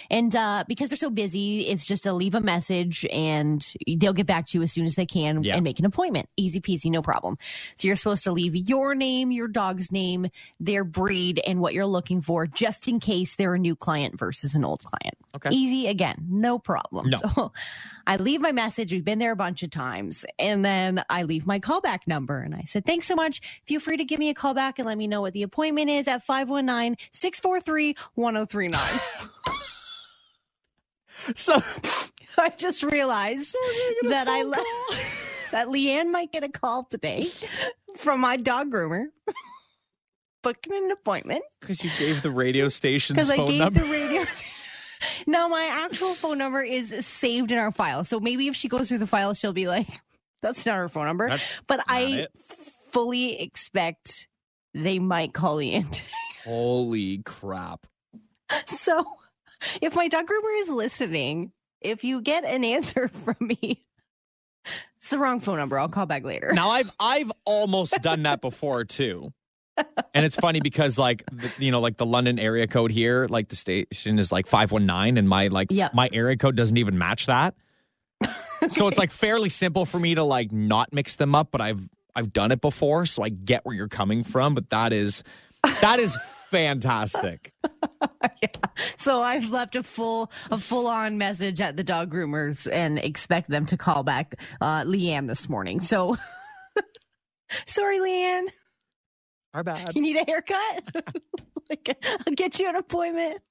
And 0.10 0.36
uh, 0.36 0.64
because 0.68 0.90
they're 0.90 0.98
so 0.98 1.10
busy, 1.10 1.68
it's 1.68 1.86
just 1.86 2.06
a 2.06 2.14
leave 2.14 2.36
a 2.36 2.42
message 2.42 3.06
and 3.12 3.66
they'll 3.98 4.14
get 4.14 4.26
back 4.28 4.46
to 4.48 4.58
you 4.58 4.64
as 4.64 4.72
soon 4.72 4.86
as 4.86 4.96
they 4.96 5.06
can 5.06 5.44
Yeah. 5.44 5.56
and 5.56 5.64
make 5.64 5.80
an 5.80 5.86
appointment. 5.86 6.30
Easy 6.38 6.60
peasy, 6.62 6.90
no 6.92 7.02
problem. 7.02 7.38
So 7.78 7.88
you're 7.88 7.96
supposed 7.96 8.24
to 8.26 8.32
leave 8.32 8.56
your 8.56 8.96
name, 8.96 9.32
your 9.32 9.48
dog's 9.48 9.92
name, 9.92 10.28
their 10.60 10.84
breed, 10.84 11.42
and 11.46 11.60
what 11.60 11.74
you're 11.74 11.86
looking 11.86 12.22
for, 12.22 12.48
just 12.48 12.88
in 12.88 13.00
case 13.00 13.36
they're 13.36 13.56
a 13.56 13.60
new 13.60 13.76
client 13.76 14.18
versus 14.18 14.56
an 14.56 14.64
old 14.66 14.84
client. 14.84 15.16
Okay. 15.36 15.50
Easy 15.52 15.88
again, 15.88 16.26
no 16.30 16.60
problem. 16.60 17.10
No. 17.10 17.20
So 17.36 17.52
I 18.08 18.18
leave 18.18 18.40
my 18.40 18.52
message. 18.52 18.94
We've 18.94 19.04
been 19.04 19.18
there 19.20 19.32
a 19.32 19.36
bunch 19.36 19.64
of 19.64 19.72
times. 19.72 20.26
And 20.38 20.64
then 20.64 21.04
I 21.10 21.24
leave 21.24 21.46
my 21.48 21.60
callback 21.60 22.02
number. 22.06 22.40
And 22.40 22.54
I 22.54 22.64
said, 22.68 22.86
thanks 22.86 23.08
so 23.08 23.16
much. 23.16 23.42
Feel 23.66 23.80
free 23.80 23.98
to 23.98 24.06
give 24.06 24.20
me 24.20 24.30
a 24.30 24.34
call 24.36 24.54
back 24.54 24.78
and 24.80 24.88
let 24.88 24.98
me 24.98 25.08
know 25.08 25.22
what 25.22 25.34
the 25.34 25.42
appointment 25.42 25.90
is 25.90 26.08
at 26.08 26.24
519 26.24 26.98
643 27.12 27.96
1039. 28.14 29.00
So 31.36 31.60
I 32.38 32.50
just 32.50 32.84
realized 32.84 33.56
that 34.08 34.28
I 34.28 34.44
left 34.44 34.64
that 35.52 35.68
Leanne 35.68 36.12
might 36.12 36.32
get 36.32 36.44
a 36.44 36.50
call 36.50 36.84
today 36.84 37.26
from 37.98 38.20
my 38.20 38.38
dog 38.38 38.72
groomer. 38.72 39.06
Booking 40.44 40.74
an 40.74 40.92
appointment 40.92 41.44
because 41.60 41.84
you 41.84 41.90
gave 41.98 42.22
the 42.22 42.30
radio 42.30 42.68
station's 42.68 43.16
because 43.16 43.32
I 43.32 43.38
phone 43.38 43.50
gave 43.50 43.60
number. 43.60 43.80
the 43.80 43.86
radio. 43.88 44.24
no, 45.26 45.50
my 45.50 45.66
actual 45.72 46.14
phone 46.14 46.38
number 46.38 46.62
is 46.62 47.04
saved 47.04 47.52
in 47.52 47.58
our 47.58 47.72
file. 47.72 48.04
So 48.04 48.20
maybe 48.20 48.48
if 48.48 48.56
she 48.56 48.68
goes 48.68 48.88
through 48.88 49.00
the 49.00 49.08
file, 49.08 49.34
she'll 49.34 49.54
be 49.54 49.68
like, 49.68 49.88
"That's 50.44 50.64
not 50.68 50.76
her 50.76 50.88
phone 50.88 51.08
number." 51.08 51.30
That's 51.30 51.52
but 51.66 51.84
I 51.88 52.02
it. 52.02 52.32
fully 52.92 53.42
expect 53.42 54.28
they 54.76 55.00
might 55.00 55.34
call. 55.34 55.58
Today. 55.58 55.84
Holy 56.44 57.24
crap. 57.26 57.88
so 58.68 59.04
if 59.82 59.96
my 59.96 60.08
dog 60.08 60.26
groomer 60.28 60.62
is 60.62 60.70
listening, 60.70 61.52
if 61.82 62.04
you 62.04 62.22
get 62.22 62.44
an 62.46 62.64
answer 62.64 63.08
from 63.24 63.36
me, 63.40 63.84
it's 64.98 65.10
the 65.10 65.20
wrong 65.20 65.40
phone 65.40 65.58
number. 65.58 65.78
I'll 65.78 65.90
call 65.90 66.06
back 66.06 66.24
later. 66.24 66.52
Now 66.54 66.70
I've 66.70 66.92
I've 67.00 67.32
almost 67.46 68.02
done 68.02 68.24
that 68.24 68.42
before 68.42 68.84
too. 68.86 69.32
And 70.14 70.26
it's 70.26 70.38
funny 70.38 70.62
because 70.62 70.98
like 70.98 71.24
the, 71.32 71.52
you 71.60 71.70
know 71.72 71.82
like 71.82 71.98
the 71.98 72.06
London 72.06 72.40
area 72.40 72.66
code 72.66 72.92
here 72.92 73.28
like 73.30 73.50
the 73.50 73.56
station 73.58 74.18
is 74.20 74.32
like 74.32 74.48
519 74.48 75.18
and 75.18 75.28
my 75.28 75.48
like 75.48 75.68
Yeah. 75.70 75.90
my 75.94 76.10
area 76.14 76.38
code 76.38 76.56
doesn't 76.56 76.78
even 76.78 76.98
match 76.98 77.26
that. 77.28 77.56
So 78.70 78.88
it's 78.88 78.98
like 78.98 79.12
fairly 79.12 79.50
simple 79.50 79.86
for 79.86 80.00
me 80.00 80.16
to 80.16 80.24
like 80.24 80.52
not 80.52 80.92
mix 80.94 81.18
them 81.18 81.36
up 81.36 81.50
but 81.52 81.62
I've 81.62 81.88
I've 82.16 82.32
done 82.34 82.52
it 82.52 82.62
before 82.62 83.06
so 83.06 83.22
I 83.22 83.30
get 83.30 83.64
where 83.66 83.76
you're 83.76 83.90
coming 83.90 84.24
from 84.24 84.56
but 84.56 84.70
that 84.72 84.92
is 84.94 85.24
that 85.82 86.00
is 86.00 86.18
fantastic. 86.56 87.52
So 88.98 89.22
I've 89.22 89.52
left 89.52 89.76
a 89.76 89.84
full 89.84 90.32
a 90.52 90.58
full 90.58 90.88
on 90.88 91.18
message 91.18 91.62
at 91.62 91.78
the 91.78 91.84
dog 91.84 92.12
groomers 92.12 92.68
and 92.72 92.98
expect 92.98 93.50
them 93.50 93.66
to 93.68 93.78
call 93.78 94.04
back 94.04 94.36
uh, 94.60 94.82
Leanne 94.84 95.28
this 95.28 95.48
morning. 95.48 95.80
So 95.80 96.18
sorry, 97.66 98.00
Leanne. 98.00 98.48
Our 99.54 99.64
bad. 99.64 99.96
You 99.96 100.02
need 100.02 100.18
a 100.18 100.26
haircut? 100.26 100.84
like, 101.70 101.98
I'll 102.26 102.34
get 102.34 102.60
you 102.60 102.68
an 102.68 102.76
appointment. 102.76 103.42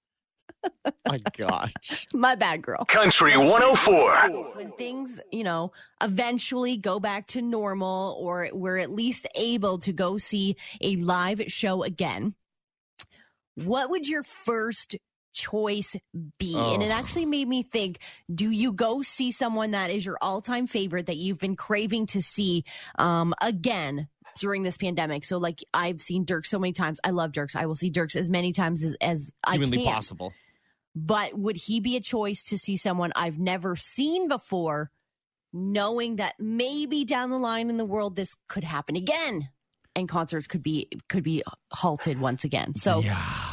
My 1.09 1.19
gosh. 1.39 2.07
My 2.13 2.35
bad, 2.35 2.63
girl. 2.63 2.85
Country 2.85 3.37
104. 3.37 4.57
when 4.57 4.73
things, 4.73 5.21
you 5.31 5.45
know, 5.45 5.73
eventually 6.03 6.77
go 6.77 6.99
back 7.01 7.29
to 7.29 7.43
normal 7.43 8.17
or 8.21 8.49
we're 8.53 8.79
at 8.79 8.91
least 8.91 9.27
able 9.37 9.79
to 9.79 9.93
go 9.93 10.19
see 10.19 10.57
a 10.81 10.97
live 10.97 11.43
show 11.47 11.83
again, 11.83 12.35
what 13.57 13.91
would 13.91 14.09
your 14.09 14.23
first 14.23 14.97
choice 15.33 15.97
be? 16.39 16.55
And 16.57 16.83
it 16.83 16.91
actually 16.91 17.27
made 17.27 17.49
me 17.49 17.63
think 17.63 17.99
do 18.33 18.51
you 18.51 18.73
go 18.73 19.03
see 19.03 19.33
someone 19.33 19.73
that 19.73 19.91
is 19.91 20.07
your 20.07 20.17
all 20.23 20.41
time 20.41 20.67
favorite 20.67 21.07
that 21.07 21.17
you've 21.17 21.39
been 21.39 21.57
craving 21.57 22.07
to 22.07 22.23
see 22.23 22.65
um, 22.99 23.35
again? 23.43 24.09
During 24.41 24.65
this 24.65 24.77
pandemic, 24.77 25.25
so 25.25 25.39
like 25.39 25.63
I've 25.73 26.03
seen 26.03 26.25
Dirk 26.25 26.45
so 26.45 26.59
many 26.59 26.73
times. 26.73 26.99
I 27.05 27.11
love 27.11 27.31
Dierks. 27.31 27.55
I 27.55 27.67
will 27.67 27.77
see 27.77 27.89
Dierks 27.89 28.17
as 28.17 28.29
many 28.29 28.51
times 28.51 28.83
as, 28.83 28.97
as 29.01 29.33
I 29.45 29.53
Humanly 29.53 29.85
can 29.85 29.95
possible. 29.95 30.33
but 30.97 31.39
would 31.39 31.55
he 31.55 31.79
be 31.79 31.95
a 31.95 32.01
choice 32.01 32.43
to 32.45 32.59
see 32.59 32.77
someone 32.77 33.13
I've 33.15 33.39
never 33.39 33.77
seen 33.77 34.27
before, 34.27 34.91
knowing 35.53 36.17
that 36.17 36.35
maybe 36.41 37.05
down 37.05 37.31
the 37.31 37.39
line 37.39 37.71
in 37.71 37.77
the 37.77 37.85
world 37.85 38.17
this 38.17 38.35
could 38.49 38.65
happen 38.65 38.97
again, 38.97 39.51
and 39.95 40.09
concerts 40.09 40.49
could 40.49 40.65
be 40.65 40.89
could 41.09 41.23
be 41.23 41.45
halted 41.71 42.19
once 42.19 42.43
again. 42.43 42.75
So 42.75 43.03
yeah. 43.03 43.44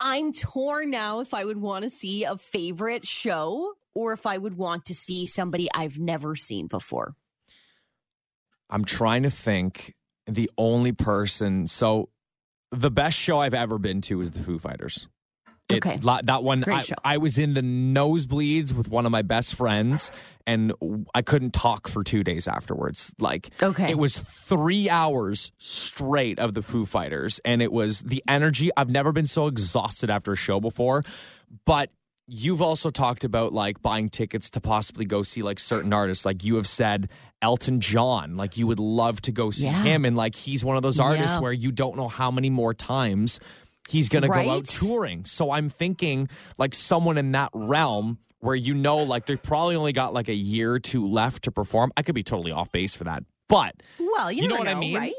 I'm 0.00 0.32
torn 0.32 0.90
now 0.90 1.20
if 1.20 1.34
I 1.34 1.44
would 1.44 1.58
want 1.58 1.84
to 1.84 1.90
see 1.90 2.24
a 2.24 2.36
favorite 2.36 3.06
show 3.06 3.74
or 3.94 4.12
if 4.12 4.26
I 4.26 4.38
would 4.38 4.54
want 4.54 4.86
to 4.86 4.94
see 4.94 5.26
somebody 5.26 5.68
I've 5.74 5.98
never 5.98 6.36
seen 6.36 6.68
before. 6.68 7.14
I'm 8.70 8.84
trying 8.84 9.24
to 9.24 9.30
think 9.30 9.94
the 10.26 10.50
only 10.56 10.92
person. 10.92 11.66
So 11.66 12.10
the 12.70 12.90
best 12.90 13.18
show 13.18 13.38
I've 13.38 13.54
ever 13.54 13.78
been 13.78 14.00
to 14.02 14.20
is 14.20 14.30
the 14.30 14.40
Foo 14.40 14.58
Fighters. 14.58 15.08
It- 15.70 15.84
Okay. 15.86 15.98
that 16.22 16.42
one, 16.42 16.64
I. 16.66 16.84
I 17.04 17.18
was 17.18 17.36
in 17.36 17.52
the 17.52 17.60
nosebleeds 17.60 18.72
with 18.72 18.88
one 18.88 19.04
of 19.04 19.12
my 19.12 19.20
best 19.20 19.54
friends, 19.54 20.10
and 20.46 20.72
I 21.14 21.20
couldn't 21.20 21.52
talk 21.52 21.88
for 21.88 22.02
two 22.02 22.24
days 22.24 22.48
afterwards. 22.48 23.12
Like, 23.18 23.50
Okay. 23.62 23.90
it 23.90 23.98
was 23.98 24.16
three 24.18 24.88
hours 24.88 25.52
straight 25.58 26.38
of 26.38 26.54
the 26.54 26.62
Foo 26.62 26.86
Fighters, 26.86 27.38
and 27.44 27.60
it 27.60 27.70
was 27.70 28.00
the 28.00 28.24
energy. 28.26 28.70
I've 28.78 28.88
never 28.88 29.12
been 29.12 29.26
so 29.26 29.46
exhausted 29.46 30.08
after 30.08 30.32
a 30.32 30.36
show 30.36 30.58
before, 30.58 31.02
but 31.66 31.90
you've 32.26 32.62
also 32.62 32.88
talked 32.90 33.24
about 33.24 33.52
like 33.52 33.80
buying 33.82 34.08
tickets 34.08 34.48
to 34.50 34.60
possibly 34.60 35.04
go 35.04 35.22
see 35.22 35.42
like 35.42 35.58
certain 35.58 35.92
artists. 35.92 36.24
Like 36.24 36.44
you 36.44 36.56
have 36.56 36.66
said, 36.66 37.08
Elton 37.42 37.80
John, 37.80 38.36
like 38.36 38.56
you 38.56 38.66
would 38.66 38.78
love 38.80 39.20
to 39.22 39.32
go 39.32 39.50
see 39.50 39.64
Yeah. 39.64 39.82
him, 39.82 40.04
and 40.06 40.16
like 40.16 40.34
he's 40.34 40.64
one 40.64 40.76
of 40.76 40.82
those 40.82 40.98
artists 40.98 41.36
Yeah. 41.36 41.40
where 41.42 41.52
you 41.52 41.72
don't 41.72 41.96
know 41.96 42.08
how 42.08 42.30
many 42.30 42.48
more 42.50 42.72
times 42.74 43.38
he's 43.88 44.08
going 44.08 44.22
to 44.22 44.28
go 44.28 44.48
out 44.50 44.66
touring. 44.66 45.24
So 45.24 45.50
I'm 45.50 45.68
thinking 45.68 46.28
like 46.58 46.74
someone 46.74 47.18
in 47.18 47.32
that 47.32 47.50
realm 47.54 48.18
where 48.40 48.54
you 48.54 48.74
know 48.74 48.98
like 48.98 49.26
they've 49.26 49.42
probably 49.42 49.74
only 49.76 49.92
got 49.92 50.12
like 50.14 50.28
a 50.28 50.34
year 50.34 50.72
or 50.72 50.78
two 50.78 51.06
left 51.06 51.44
to 51.44 51.50
perform. 51.50 51.90
I 51.96 52.02
could 52.02 52.14
be 52.14 52.22
totally 52.22 52.52
off 52.52 52.70
base 52.70 52.94
for 52.94 53.04
that, 53.04 53.24
but 53.48 53.74
Well, 53.98 54.30
you, 54.30 54.42
You 54.42 54.48
know 54.48 54.56
what 54.56 54.68
I 54.68 54.74
mean? 54.74 54.96
right? 54.96 55.14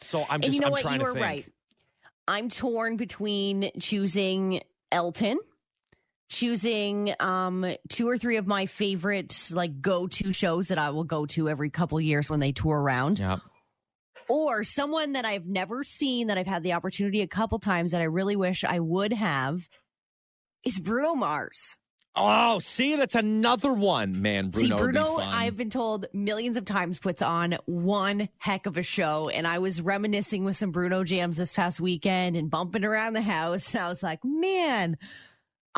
so 0.00 0.22
I'm 0.22 0.34
and 0.34 0.42
just 0.44 0.54
you 0.54 0.60
know 0.60 0.66
I'm 0.66 0.72
what? 0.72 0.82
trying 0.82 0.94
You 0.94 0.98
to 1.00 1.04
were 1.06 1.12
think. 1.14 1.24
right. 1.24 1.46
I'm 2.28 2.48
torn 2.48 2.96
between 2.96 3.70
choosing 3.80 4.60
Elton, 4.92 5.38
choosing 6.28 7.14
um 7.20 7.64
two 7.88 8.08
or 8.08 8.18
three 8.18 8.36
of 8.36 8.46
my 8.46 8.66
favorite 8.66 9.48
like 9.52 9.80
go-to 9.80 10.32
shows 10.32 10.68
that 10.68 10.78
I 10.78 10.90
will 10.90 11.04
go 11.04 11.26
to 11.26 11.48
every 11.48 11.70
couple 11.70 12.00
years 12.00 12.28
when 12.28 12.40
they 12.40 12.52
tour 12.52 12.78
around, 12.80 13.18
Yeah. 13.18 13.38
Or 14.28 14.64
someone 14.64 15.12
that 15.12 15.24
I've 15.24 15.46
never 15.46 15.84
seen 15.84 16.26
that 16.28 16.38
I've 16.38 16.46
had 16.46 16.62
the 16.62 16.72
opportunity 16.72 17.20
a 17.20 17.26
couple 17.26 17.58
times 17.58 17.92
that 17.92 18.00
I 18.00 18.04
really 18.04 18.36
wish 18.36 18.64
I 18.64 18.80
would 18.80 19.12
have 19.12 19.68
is 20.64 20.78
Bruno 20.78 21.14
Mars. 21.14 21.76
Oh, 22.18 22.60
see, 22.60 22.96
that's 22.96 23.14
another 23.14 23.74
one, 23.74 24.22
man. 24.22 24.48
Bruno, 24.48 24.68
See, 24.68 24.72
be 24.72 24.78
Bruno, 24.78 25.16
fun. 25.16 25.28
I've 25.34 25.56
been 25.56 25.68
told 25.68 26.06
millions 26.14 26.56
of 26.56 26.64
times 26.64 26.98
puts 26.98 27.20
on 27.20 27.58
one 27.66 28.30
heck 28.38 28.64
of 28.64 28.78
a 28.78 28.82
show. 28.82 29.28
And 29.28 29.46
I 29.46 29.58
was 29.58 29.82
reminiscing 29.82 30.42
with 30.42 30.56
some 30.56 30.70
Bruno 30.70 31.04
jams 31.04 31.36
this 31.36 31.52
past 31.52 31.78
weekend 31.78 32.34
and 32.34 32.50
bumping 32.50 32.84
around 32.84 33.12
the 33.12 33.20
house. 33.20 33.74
And 33.74 33.82
I 33.84 33.88
was 33.90 34.02
like, 34.02 34.24
man, 34.24 34.96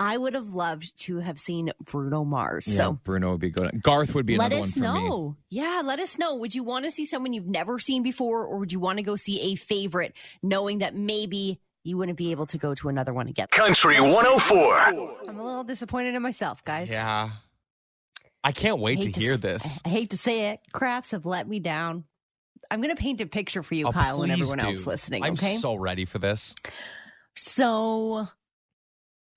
I 0.01 0.17
would 0.17 0.35
have 0.35 0.51
loved 0.51 0.97
to 1.07 1.19
have 1.19 1.41
seen 1.41 1.73
Bruno 1.85 2.25
Mars. 2.25 2.69
yeah, 2.69 2.77
so 2.77 2.93
Bruno 3.03 3.33
would 3.33 3.41
be 3.41 3.51
good. 3.51 3.83
Garth 3.83 4.15
would 4.15 4.27
be 4.27 4.37
let 4.39 4.53
another 4.53 4.61
one 4.61 4.69
us 4.69 4.75
for 4.75 4.81
me. 4.81 4.87
know. 5.09 5.37
Yeah, 5.51 5.83
let 5.85 5.99
us 5.99 6.17
know. 6.17 6.37
Would 6.37 6.55
you 6.55 6.63
want 6.63 6.85
to 6.85 6.91
see 6.93 7.05
someone 7.05 7.33
you've 7.33 7.49
never 7.49 7.79
seen 7.81 8.03
before, 8.05 8.45
or 8.47 8.59
would 8.59 8.71
you 8.73 8.79
want 8.79 8.99
to 8.99 9.03
go 9.03 9.17
see 9.17 9.41
a 9.41 9.55
favorite, 9.57 10.15
knowing 10.43 10.79
that 10.79 10.95
maybe 10.95 11.59
you 11.83 11.97
wouldn't 11.99 12.17
be 12.17 12.31
able 12.31 12.47
to 12.47 12.59
go 12.59 12.75
to 12.77 12.89
another 12.89 13.13
one 13.13 13.27
again? 13.27 13.49
Country 13.51 14.01
104. 14.01 14.75
I'm 15.29 15.39
a 15.39 15.45
little 15.45 15.65
disappointed 15.65 16.15
in 16.15 16.23
myself, 16.23 16.65
guys. 16.65 16.89
Yeah. 16.91 17.31
I 18.45 18.53
can't 18.53 18.79
wait 18.79 19.01
to 19.03 19.11
to 19.11 19.21
hear 19.21 19.33
s- 19.35 19.41
this. 19.41 19.83
I 19.85 19.89
hate 19.89 20.11
to 20.11 20.17
say 20.17 20.51
it. 20.51 20.61
Crafts 20.73 21.11
have 21.11 21.27
let 21.27 21.49
me 21.49 21.59
down. 21.59 22.05
I'm 22.71 22.81
going 22.81 22.95
to 22.95 23.01
paint 23.01 23.21
a 23.21 23.27
picture 23.27 23.65
for 23.65 23.75
you, 23.75 23.87
Oh, 23.89 23.93
Kyle, 23.93 24.23
and 24.23 24.31
everyone 24.31 24.59
do. 24.59 24.67
else 24.69 24.87
listening. 24.87 25.25
I'm 25.25 25.33
okay. 25.33 25.57
so 25.57 25.75
ready 25.75 26.05
for 26.05 26.19
this. 26.21 26.55
So, 27.37 28.29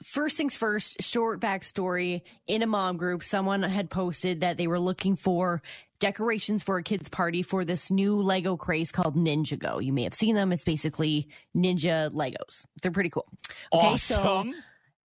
first 0.03 0.37
things 0.37 0.55
first, 0.55 1.01
short 1.01 1.39
backstory. 1.39 2.21
In 2.47 2.61
a 2.61 2.67
mom 2.67 2.97
group, 2.97 3.23
someone 3.23 3.63
had 3.63 3.89
posted 3.89 4.41
that 4.41 4.57
they 4.57 4.67
were 4.67 4.79
looking 4.79 5.15
for 5.15 5.61
decorations 5.99 6.63
for 6.63 6.77
a 6.77 6.83
kid's 6.83 7.09
party 7.09 7.43
for 7.43 7.63
this 7.63 7.91
new 7.91 8.15
Lego 8.15 8.57
craze 8.57 8.91
called 8.91 9.15
Ninjago. 9.15 9.83
You 9.83 9.93
may 9.93 10.03
have 10.03 10.13
seen 10.15 10.35
them. 10.35 10.51
It's 10.51 10.63
basically 10.63 11.27
ninja 11.55 12.09
Legos. 12.11 12.65
They're 12.81 12.91
pretty 12.91 13.11
cool. 13.11 13.27
Okay, 13.73 13.97
so- 13.97 14.21
awesome. 14.21 14.55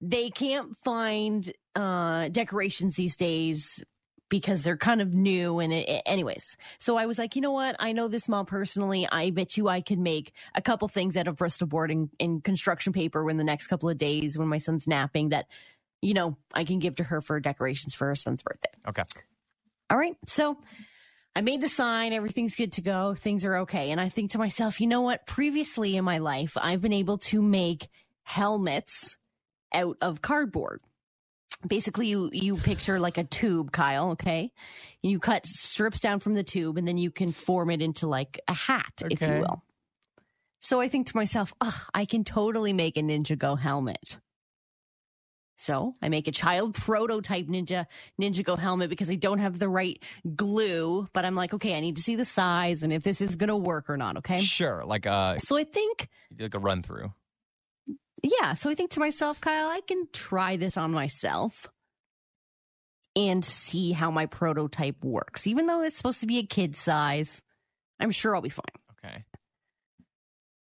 they 0.00 0.30
can't 0.30 0.76
find 0.84 1.52
uh 1.74 2.28
decorations 2.28 2.94
these 2.94 3.16
days 3.16 3.82
because 4.34 4.64
they're 4.64 4.76
kind 4.76 5.00
of 5.00 5.14
new 5.14 5.60
and 5.60 5.72
it, 5.72 6.02
anyways 6.06 6.56
so 6.80 6.96
i 6.96 7.06
was 7.06 7.18
like 7.18 7.36
you 7.36 7.42
know 7.42 7.52
what 7.52 7.76
i 7.78 7.92
know 7.92 8.08
this 8.08 8.28
mom 8.28 8.44
personally 8.44 9.06
i 9.12 9.30
bet 9.30 9.56
you 9.56 9.68
i 9.68 9.80
could 9.80 9.98
make 9.98 10.32
a 10.56 10.60
couple 10.60 10.88
things 10.88 11.16
out 11.16 11.28
of 11.28 11.36
bristol 11.36 11.68
board 11.68 11.90
and, 11.90 12.10
and 12.18 12.42
construction 12.42 12.92
paper 12.92 13.30
in 13.30 13.36
the 13.36 13.44
next 13.44 13.68
couple 13.68 13.88
of 13.88 13.96
days 13.96 14.36
when 14.36 14.48
my 14.48 14.58
son's 14.58 14.88
napping 14.88 15.28
that 15.28 15.46
you 16.04 16.12
know, 16.12 16.36
I 16.52 16.64
can 16.64 16.78
give 16.80 16.96
to 16.96 17.04
her 17.04 17.22
for 17.22 17.40
decorations 17.40 17.94
for 17.94 18.06
her 18.08 18.14
son's 18.14 18.42
birthday. 18.42 18.70
Okay. 18.86 19.04
All 19.88 19.96
right. 19.96 20.16
So 20.26 20.58
I 21.34 21.40
made 21.40 21.62
the 21.62 21.68
sign. 21.68 22.12
Everything's 22.12 22.56
good 22.56 22.72
to 22.72 22.82
go. 22.82 23.14
Things 23.14 23.44
are 23.44 23.56
okay. 23.58 23.90
And 23.90 23.98
I 23.98 24.10
think 24.10 24.32
to 24.32 24.38
myself, 24.38 24.80
you 24.80 24.86
know 24.86 25.00
what? 25.00 25.26
Previously 25.26 25.96
in 25.96 26.04
my 26.04 26.18
life, 26.18 26.56
I've 26.60 26.82
been 26.82 26.92
able 26.92 27.18
to 27.18 27.40
make 27.40 27.88
helmets 28.22 29.16
out 29.72 29.96
of 30.02 30.20
cardboard. 30.20 30.82
Basically, 31.66 32.08
you, 32.08 32.30
you 32.32 32.56
picture 32.56 32.98
like 33.00 33.18
a 33.18 33.24
tube, 33.24 33.72
Kyle. 33.72 34.10
Okay. 34.12 34.52
You 35.02 35.18
cut 35.18 35.46
strips 35.46 36.00
down 36.00 36.20
from 36.20 36.34
the 36.34 36.42
tube 36.42 36.78
and 36.78 36.88
then 36.88 36.96
you 36.96 37.10
can 37.10 37.30
form 37.30 37.70
it 37.70 37.82
into 37.82 38.06
like 38.06 38.40
a 38.48 38.54
hat, 38.54 39.02
if 39.10 39.20
you 39.20 39.28
will. 39.28 39.62
So 40.60 40.80
I 40.80 40.88
think 40.88 41.08
to 41.08 41.16
myself, 41.16 41.52
Ugh, 41.60 41.74
I 41.92 42.06
can 42.06 42.24
totally 42.24 42.72
make 42.72 42.96
a 42.96 43.02
Ninjago 43.02 43.58
helmet. 43.58 44.18
So 45.58 45.94
I 46.02 46.08
make 46.08 46.26
a 46.26 46.32
child 46.32 46.74
prototype 46.74 47.46
Ninja 47.46 47.86
Ninjago 48.20 48.58
helmet 48.58 48.90
because 48.90 49.10
I 49.10 49.14
don't 49.14 49.38
have 49.38 49.58
the 49.58 49.68
right 49.68 50.02
glue, 50.34 51.06
but 51.12 51.24
I'm 51.24 51.34
like, 51.34 51.54
okay, 51.54 51.76
I 51.76 51.80
need 51.80 51.96
to 51.96 52.02
see 52.02 52.16
the 52.16 52.24
size 52.24 52.82
and 52.82 52.92
if 52.92 53.02
this 53.02 53.20
is 53.20 53.36
gonna 53.36 53.56
work 53.56 53.88
or 53.88 53.96
not. 53.96 54.16
Okay. 54.18 54.40
Sure. 54.40 54.84
Like 54.84 55.06
a 55.06 55.36
So 55.38 55.56
I 55.56 55.64
think, 55.64 56.08
like 56.38 56.54
a 56.54 56.58
run 56.58 56.82
through. 56.82 57.12
Yeah. 58.24 58.54
So 58.54 58.70
I 58.70 58.74
think 58.74 58.90
to 58.92 59.00
myself, 59.00 59.40
Kyle, 59.40 59.68
I 59.68 59.80
can 59.86 60.08
try 60.12 60.56
this 60.56 60.76
on 60.76 60.90
myself 60.92 61.68
and 63.16 63.44
see 63.44 63.92
how 63.92 64.10
my 64.10 64.26
prototype 64.26 65.04
works. 65.04 65.46
Even 65.46 65.66
though 65.66 65.82
it's 65.82 65.96
supposed 65.96 66.20
to 66.20 66.26
be 66.26 66.38
a 66.38 66.46
kid 66.46 66.76
size, 66.76 67.42
I'm 68.00 68.10
sure 68.10 68.34
I'll 68.34 68.42
be 68.42 68.48
fine. 68.48 68.64
Okay. 69.04 69.24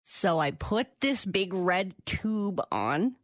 So 0.03 0.39
I 0.39 0.53
put 0.53 0.89
this 1.01 1.25
big 1.25 1.53
red 1.53 1.95
tube 2.07 2.61
on, 2.73 3.17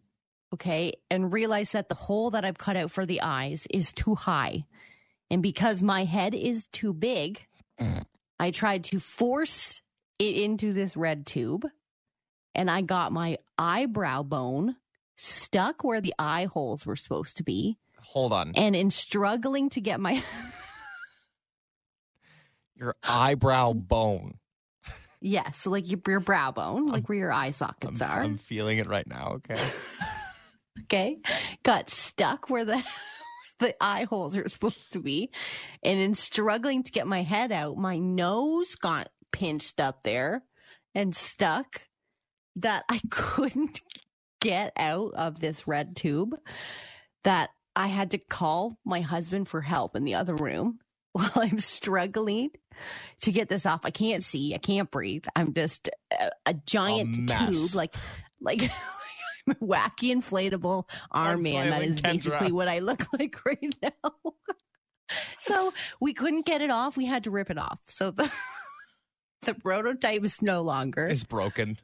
okay, 0.54 0.92
and 1.10 1.32
realized 1.32 1.72
that 1.72 1.88
the 1.88 1.94
hole 1.94 2.30
that 2.30 2.44
I've 2.44 2.58
cut 2.58 2.76
out 2.76 2.90
for 2.90 3.06
the 3.06 3.22
eyes 3.22 3.66
is 3.70 3.92
too 3.92 4.14
high. 4.14 4.66
And 5.30 5.42
because 5.42 5.82
my 5.82 6.04
head 6.04 6.34
is 6.34 6.66
too 6.68 6.92
big, 6.92 7.44
mm. 7.80 8.04
I 8.38 8.50
tried 8.50 8.84
to 8.84 9.00
force 9.00 9.80
it 10.18 10.36
into 10.36 10.72
this 10.72 10.96
red 10.96 11.26
tube 11.26 11.66
and 12.56 12.68
I 12.68 12.80
got 12.80 13.12
my 13.12 13.36
eyebrow 13.56 14.24
bone 14.24 14.74
stuck 15.14 15.84
where 15.84 16.00
the 16.00 16.14
eye 16.18 16.46
holes 16.46 16.84
were 16.84 16.96
supposed 16.96 17.36
to 17.36 17.44
be. 17.44 17.78
Hold 18.00 18.32
on. 18.32 18.52
And 18.56 18.74
in 18.74 18.90
struggling 18.90 19.70
to 19.70 19.80
get 19.80 20.00
my 20.00 20.22
Your 22.74 22.96
eyebrow 23.02 23.72
bone. 23.72 24.34
yeah, 25.20 25.50
so 25.52 25.70
like 25.70 25.88
your, 25.88 26.00
your 26.06 26.20
brow 26.20 26.50
bone, 26.50 26.88
like 26.88 27.08
where 27.08 27.16
your 27.16 27.32
eye 27.32 27.46
I'm, 27.46 27.52
sockets 27.52 28.02
are. 28.02 28.20
I'm 28.20 28.36
feeling 28.36 28.78
it 28.78 28.86
right 28.86 29.06
now. 29.06 29.36
Okay. 29.36 29.56
okay 30.82 31.18
got 31.62 31.90
stuck 31.90 32.50
where 32.50 32.64
the 32.64 32.82
the 33.60 33.74
eye 33.82 34.04
holes 34.04 34.36
are 34.36 34.48
supposed 34.48 34.92
to 34.92 35.00
be 35.00 35.30
and 35.82 35.98
in 35.98 36.14
struggling 36.14 36.82
to 36.82 36.92
get 36.92 37.06
my 37.06 37.22
head 37.22 37.50
out 37.50 37.76
my 37.76 37.98
nose 37.98 38.74
got 38.74 39.08
pinched 39.32 39.80
up 39.80 40.02
there 40.02 40.44
and 40.94 41.16
stuck 41.16 41.86
that 42.56 42.84
i 42.88 43.00
couldn't 43.10 43.82
get 44.40 44.72
out 44.76 45.12
of 45.14 45.40
this 45.40 45.66
red 45.66 45.96
tube 45.96 46.34
that 47.24 47.50
i 47.74 47.86
had 47.86 48.10
to 48.10 48.18
call 48.18 48.78
my 48.84 49.00
husband 49.00 49.48
for 49.48 49.60
help 49.60 49.96
in 49.96 50.04
the 50.04 50.14
other 50.14 50.34
room 50.34 50.78
while 51.12 51.30
i'm 51.36 51.60
struggling 51.60 52.50
to 53.20 53.32
get 53.32 53.48
this 53.48 53.64
off 53.64 53.80
i 53.84 53.90
can't 53.90 54.22
see 54.22 54.54
i 54.54 54.58
can't 54.58 54.90
breathe 54.90 55.24
i'm 55.34 55.54
just 55.54 55.88
a, 56.12 56.30
a 56.44 56.54
giant 56.66 57.16
mess. 57.30 57.70
tube 57.70 57.76
like 57.76 57.94
like 58.40 58.62
a 59.48 59.54
wacky 59.54 60.12
inflatable 60.12 60.88
arm 61.10 61.42
man. 61.42 61.70
That 61.70 61.82
is 61.82 62.00
Kendra. 62.00 62.12
basically 62.12 62.52
what 62.52 62.68
I 62.68 62.80
look 62.80 63.06
like 63.12 63.44
right 63.44 63.74
now. 63.82 64.34
so 65.40 65.72
we 66.00 66.14
couldn't 66.14 66.46
get 66.46 66.60
it 66.60 66.70
off. 66.70 66.96
We 66.96 67.06
had 67.06 67.24
to 67.24 67.30
rip 67.30 67.50
it 67.50 67.58
off. 67.58 67.78
So 67.86 68.10
the 68.10 68.30
the 69.42 69.54
prototype 69.54 70.24
is 70.24 70.42
no 70.42 70.62
longer. 70.62 71.06
It's 71.06 71.24
broken. 71.24 71.78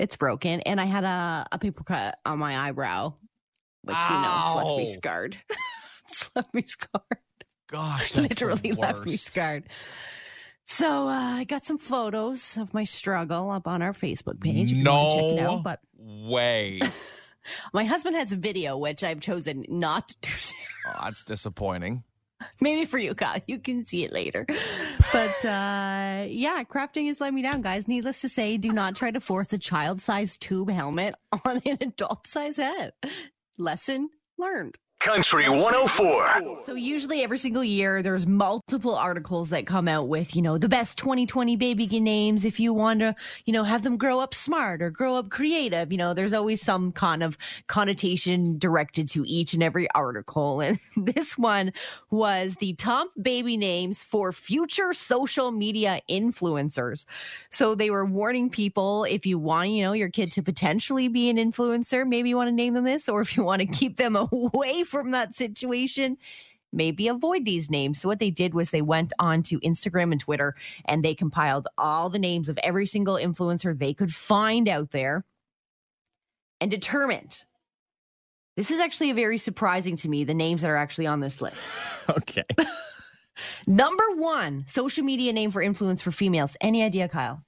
It's 0.00 0.16
broken, 0.16 0.60
and 0.62 0.80
I 0.80 0.86
had 0.86 1.04
a 1.04 1.46
a 1.52 1.58
paper 1.58 1.84
cut 1.84 2.18
on 2.24 2.38
my 2.38 2.68
eyebrow, 2.68 3.12
which 3.82 3.96
you 3.96 4.16
know 4.16 4.54
it's 4.56 4.56
left 4.64 4.78
me 4.78 4.84
scarred. 4.94 5.36
it's 6.08 6.30
left 6.34 6.54
me 6.54 6.62
scarred. 6.62 7.18
Gosh, 7.70 8.12
that's 8.14 8.28
Literally 8.40 8.72
left 8.72 9.04
me 9.04 9.12
scarred. 9.16 9.64
So 10.66 11.08
uh, 11.08 11.34
I 11.36 11.44
got 11.44 11.66
some 11.66 11.78
photos 11.78 12.56
of 12.56 12.72
my 12.72 12.84
struggle 12.84 13.50
up 13.50 13.66
on 13.68 13.82
our 13.82 13.92
Facebook 13.92 14.40
page. 14.40 14.72
Want 14.72 15.12
check 15.14 15.22
it 15.24 15.34
No. 15.42 15.56
out, 15.58 15.62
but 15.64 15.80
Way. 15.98 16.80
my 17.74 17.84
husband 17.84 18.16
has 18.16 18.32
a 18.32 18.36
video 18.36 18.78
which 18.78 19.04
I've 19.04 19.20
chosen 19.20 19.66
not 19.68 20.08
to 20.22 20.30
share. 20.30 20.56
Oh, 20.88 21.00
that's 21.04 21.22
disappointing. 21.24 22.04
Maybe 22.60 22.84
for 22.84 22.98
you, 22.98 23.14
Kyle. 23.14 23.40
You 23.46 23.58
can 23.58 23.84
see 23.84 24.04
it 24.04 24.12
later. 24.12 24.46
But 25.12 25.44
uh, 25.44 26.26
yeah, 26.28 26.62
crafting 26.64 27.06
has 27.08 27.20
let 27.20 27.34
me 27.34 27.42
down, 27.42 27.62
guys. 27.62 27.88
Needless 27.88 28.20
to 28.22 28.28
say, 28.28 28.56
do 28.56 28.70
not 28.70 28.96
try 28.96 29.10
to 29.10 29.20
force 29.20 29.52
a 29.52 29.58
child 29.58 30.00
sized 30.00 30.40
tube 30.40 30.70
helmet 30.70 31.14
on 31.44 31.62
an 31.64 31.78
adult 31.80 32.26
size 32.26 32.56
head. 32.56 32.92
Lesson 33.58 34.10
learned. 34.38 34.76
Country 35.00 35.48
104. 35.48 36.62
So 36.62 36.74
usually 36.74 37.22
every 37.22 37.38
single 37.38 37.64
year 37.64 38.02
there's 38.02 38.26
multiple 38.26 38.94
articles 38.94 39.48
that 39.48 39.64
come 39.64 39.88
out 39.88 40.08
with, 40.08 40.36
you 40.36 40.42
know, 40.42 40.58
the 40.58 40.68
best 40.68 40.98
2020 40.98 41.56
baby 41.56 41.86
names 42.00 42.44
if 42.44 42.60
you 42.60 42.74
want 42.74 43.00
to, 43.00 43.16
you 43.46 43.54
know, 43.54 43.64
have 43.64 43.82
them 43.82 43.96
grow 43.96 44.20
up 44.20 44.34
smart 44.34 44.82
or 44.82 44.90
grow 44.90 45.16
up 45.16 45.30
creative. 45.30 45.90
You 45.90 45.96
know, 45.96 46.12
there's 46.12 46.34
always 46.34 46.60
some 46.60 46.92
kind 46.92 47.22
of 47.22 47.38
connotation 47.66 48.58
directed 48.58 49.08
to 49.08 49.24
each 49.26 49.54
and 49.54 49.62
every 49.62 49.90
article. 49.92 50.60
And 50.60 50.78
this 50.96 51.38
one 51.38 51.72
was 52.10 52.56
the 52.56 52.74
top 52.74 53.08
baby 53.20 53.56
names 53.56 54.02
for 54.02 54.32
future 54.32 54.92
social 54.92 55.50
media 55.50 56.02
influencers. 56.10 57.06
So 57.48 57.74
they 57.74 57.88
were 57.88 58.04
warning 58.04 58.50
people 58.50 59.04
if 59.04 59.24
you 59.24 59.38
want, 59.38 59.70
you 59.70 59.82
know, 59.82 59.94
your 59.94 60.10
kid 60.10 60.30
to 60.32 60.42
potentially 60.42 61.08
be 61.08 61.30
an 61.30 61.38
influencer, 61.38 62.06
maybe 62.06 62.28
you 62.28 62.36
want 62.36 62.48
to 62.48 62.54
name 62.54 62.74
them 62.74 62.84
this, 62.84 63.08
or 63.08 63.22
if 63.22 63.34
you 63.34 63.44
want 63.44 63.62
to 63.62 63.66
keep 63.80 63.96
them 63.96 64.14
away 64.14 64.84
from 64.90 65.12
that 65.12 65.34
situation, 65.34 66.18
maybe 66.72 67.08
avoid 67.08 67.44
these 67.44 67.70
names. 67.70 68.00
So 68.00 68.08
what 68.08 68.18
they 68.18 68.30
did 68.30 68.54
was 68.54 68.70
they 68.70 68.82
went 68.82 69.12
on 69.18 69.42
to 69.44 69.60
Instagram 69.60 70.12
and 70.12 70.20
Twitter 70.20 70.54
and 70.84 71.04
they 71.04 71.14
compiled 71.14 71.68
all 71.78 72.10
the 72.10 72.18
names 72.18 72.48
of 72.48 72.58
every 72.62 72.86
single 72.86 73.14
influencer 73.14 73.76
they 73.76 73.94
could 73.94 74.12
find 74.12 74.68
out 74.68 74.90
there 74.90 75.24
and 76.60 76.70
determined. 76.70 77.44
This 78.56 78.70
is 78.70 78.80
actually 78.80 79.10
a 79.10 79.14
very 79.14 79.38
surprising 79.38 79.96
to 79.96 80.08
me, 80.08 80.24
the 80.24 80.34
names 80.34 80.62
that 80.62 80.70
are 80.70 80.76
actually 80.76 81.06
on 81.06 81.20
this 81.20 81.40
list. 81.40 81.60
Okay. 82.10 82.42
Number 83.68 84.02
one, 84.16 84.64
social 84.66 85.04
media 85.04 85.32
name 85.32 85.52
for 85.52 85.62
influence 85.62 86.02
for 86.02 86.10
females. 86.10 86.56
Any 86.60 86.82
idea, 86.82 87.08
Kyle? 87.08 87.44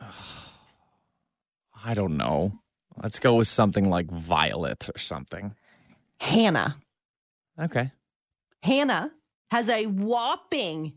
I 1.84 1.94
don't 1.94 2.16
know. 2.16 2.58
Let's 3.00 3.20
go 3.20 3.36
with 3.36 3.46
something 3.46 3.88
like 3.88 4.10
Violet 4.10 4.90
or 4.92 4.98
something. 4.98 5.54
Hannah. 6.20 6.76
Okay. 7.60 7.90
Hannah 8.62 9.10
has 9.50 9.68
a 9.68 9.86
whopping 9.86 10.92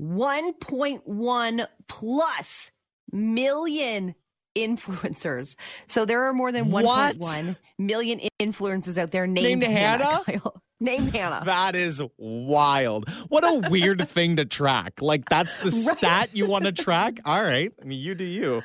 1.1 0.00 1.66
plus 1.88 2.70
million 3.12 4.14
influencers. 4.56 5.56
So 5.86 6.04
there 6.04 6.24
are 6.24 6.32
more 6.32 6.52
than 6.52 6.70
What? 6.70 7.18
1.1 7.18 7.56
million 7.78 8.20
influencers 8.40 8.98
out 8.98 9.10
there 9.10 9.26
named, 9.26 9.60
Named 9.60 9.62
Hannah? 9.64 10.22
Kyle. 10.24 10.62
Named 10.80 11.14
Hannah. 11.14 11.42
That 11.44 11.76
is 11.76 12.02
wild. 12.18 13.08
What 13.28 13.44
a 13.44 13.68
weird 13.70 14.06
thing 14.08 14.36
to 14.36 14.44
track. 14.44 15.00
Like 15.00 15.28
that's 15.28 15.56
the 15.58 15.70
stat 15.70 16.30
you 16.34 16.46
want 16.46 16.64
to 16.64 16.72
track? 16.84 17.18
All 17.24 17.42
right. 17.42 17.72
I 17.80 17.84
mean, 17.84 18.00
you 18.00 18.14
do 18.14 18.24
you. 18.24 18.62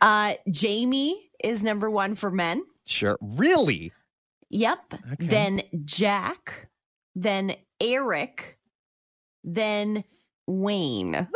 Uh, 0.00 0.34
Jamie 0.50 1.30
is 1.42 1.62
number 1.62 1.90
one 1.90 2.14
for 2.14 2.30
men. 2.30 2.64
Sure. 2.86 3.18
Really? 3.20 3.92
Yep. 4.54 4.94
Okay. 5.14 5.26
Then 5.26 5.62
Jack. 5.84 6.68
Then 7.16 7.54
Eric. 7.80 8.56
Then 9.42 10.04
Wayne. 10.46 11.26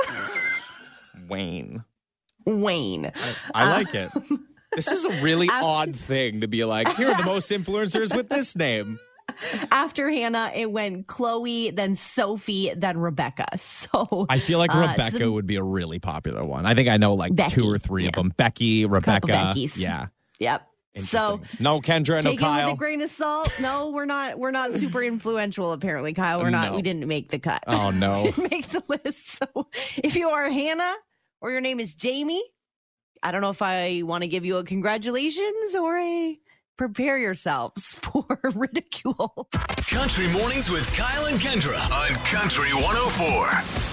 Wayne. 1.28 1.84
Wayne. 2.46 3.12
I 3.54 3.62
Uh, 3.64 3.70
like 3.70 3.94
it. 3.94 4.10
This 4.76 4.86
is 4.92 5.04
a 5.06 5.22
really 5.22 5.48
After- 5.48 5.66
odd 5.66 5.96
thing 5.96 6.42
to 6.42 6.46
be 6.46 6.62
like, 6.64 6.94
here 6.96 7.08
are 7.10 7.16
the 7.16 7.24
most 7.26 7.50
influencers 7.50 8.14
with 8.14 8.28
this 8.28 8.54
name. 8.54 9.00
After 9.72 10.08
Hannah, 10.10 10.52
it 10.54 10.70
went 10.70 11.06
Chloe, 11.08 11.70
then 11.70 11.96
Sophie, 11.96 12.72
then 12.76 12.98
Rebecca. 12.98 13.46
So 13.58 14.26
I 14.28 14.38
feel 14.38 14.58
like 14.58 14.72
Uh, 14.72 14.80
Rebecca 14.80 15.10
some- 15.18 15.32
would 15.32 15.46
be 15.46 15.56
a 15.56 15.62
really 15.64 15.98
popular 15.98 16.44
one. 16.44 16.64
I 16.66 16.74
think 16.74 16.88
I 16.88 16.96
know 16.98 17.14
like 17.14 17.34
Becky, 17.34 17.54
two 17.62 17.68
or 17.68 17.78
three 17.78 18.06
of 18.06 18.12
them. 18.12 18.32
Becky, 18.36 18.84
Rebecca. 18.86 19.54
Yeah. 19.56 20.06
yep. 20.38 20.67
So 20.96 21.40
no 21.60 21.80
Kendra, 21.80 22.22
no 22.24 22.30
take 22.30 22.40
it 22.42 22.66
with 22.66 22.74
a 22.74 22.76
grain 22.76 23.00
of 23.02 23.10
salt. 23.10 23.52
No, 23.60 23.90
we're 23.90 24.04
not. 24.04 24.38
We're 24.38 24.50
not 24.50 24.74
super 24.80 25.02
influential. 25.02 25.72
Apparently, 25.72 26.12
Kyle. 26.12 26.40
We're 26.40 26.50
not. 26.50 26.70
No. 26.70 26.76
We 26.76 26.82
didn't 26.82 27.06
make 27.06 27.30
the 27.30 27.38
cut. 27.38 27.62
Oh 27.66 27.90
no. 27.90 28.24
didn't 28.30 28.50
make 28.50 28.66
the 28.68 28.82
list. 28.88 29.38
So 29.38 29.68
if 30.02 30.16
you 30.16 30.28
are 30.28 30.50
Hannah 30.50 30.94
or 31.40 31.52
your 31.52 31.60
name 31.60 31.78
is 31.80 31.94
Jamie, 31.94 32.42
I 33.22 33.30
don't 33.30 33.40
know 33.40 33.50
if 33.50 33.62
I 33.62 34.02
want 34.04 34.22
to 34.22 34.28
give 34.28 34.44
you 34.44 34.56
a 34.56 34.64
congratulations 34.64 35.74
or 35.76 35.98
a 35.98 36.38
prepare 36.76 37.18
yourselves 37.18 37.82
for 37.94 38.24
ridicule. 38.54 39.48
Country 39.88 40.28
Mornings 40.28 40.70
with 40.70 40.86
Kyle 40.94 41.26
and 41.26 41.38
Kendra 41.38 41.78
on 41.90 42.10
Country 42.24 42.72
104. 42.72 43.87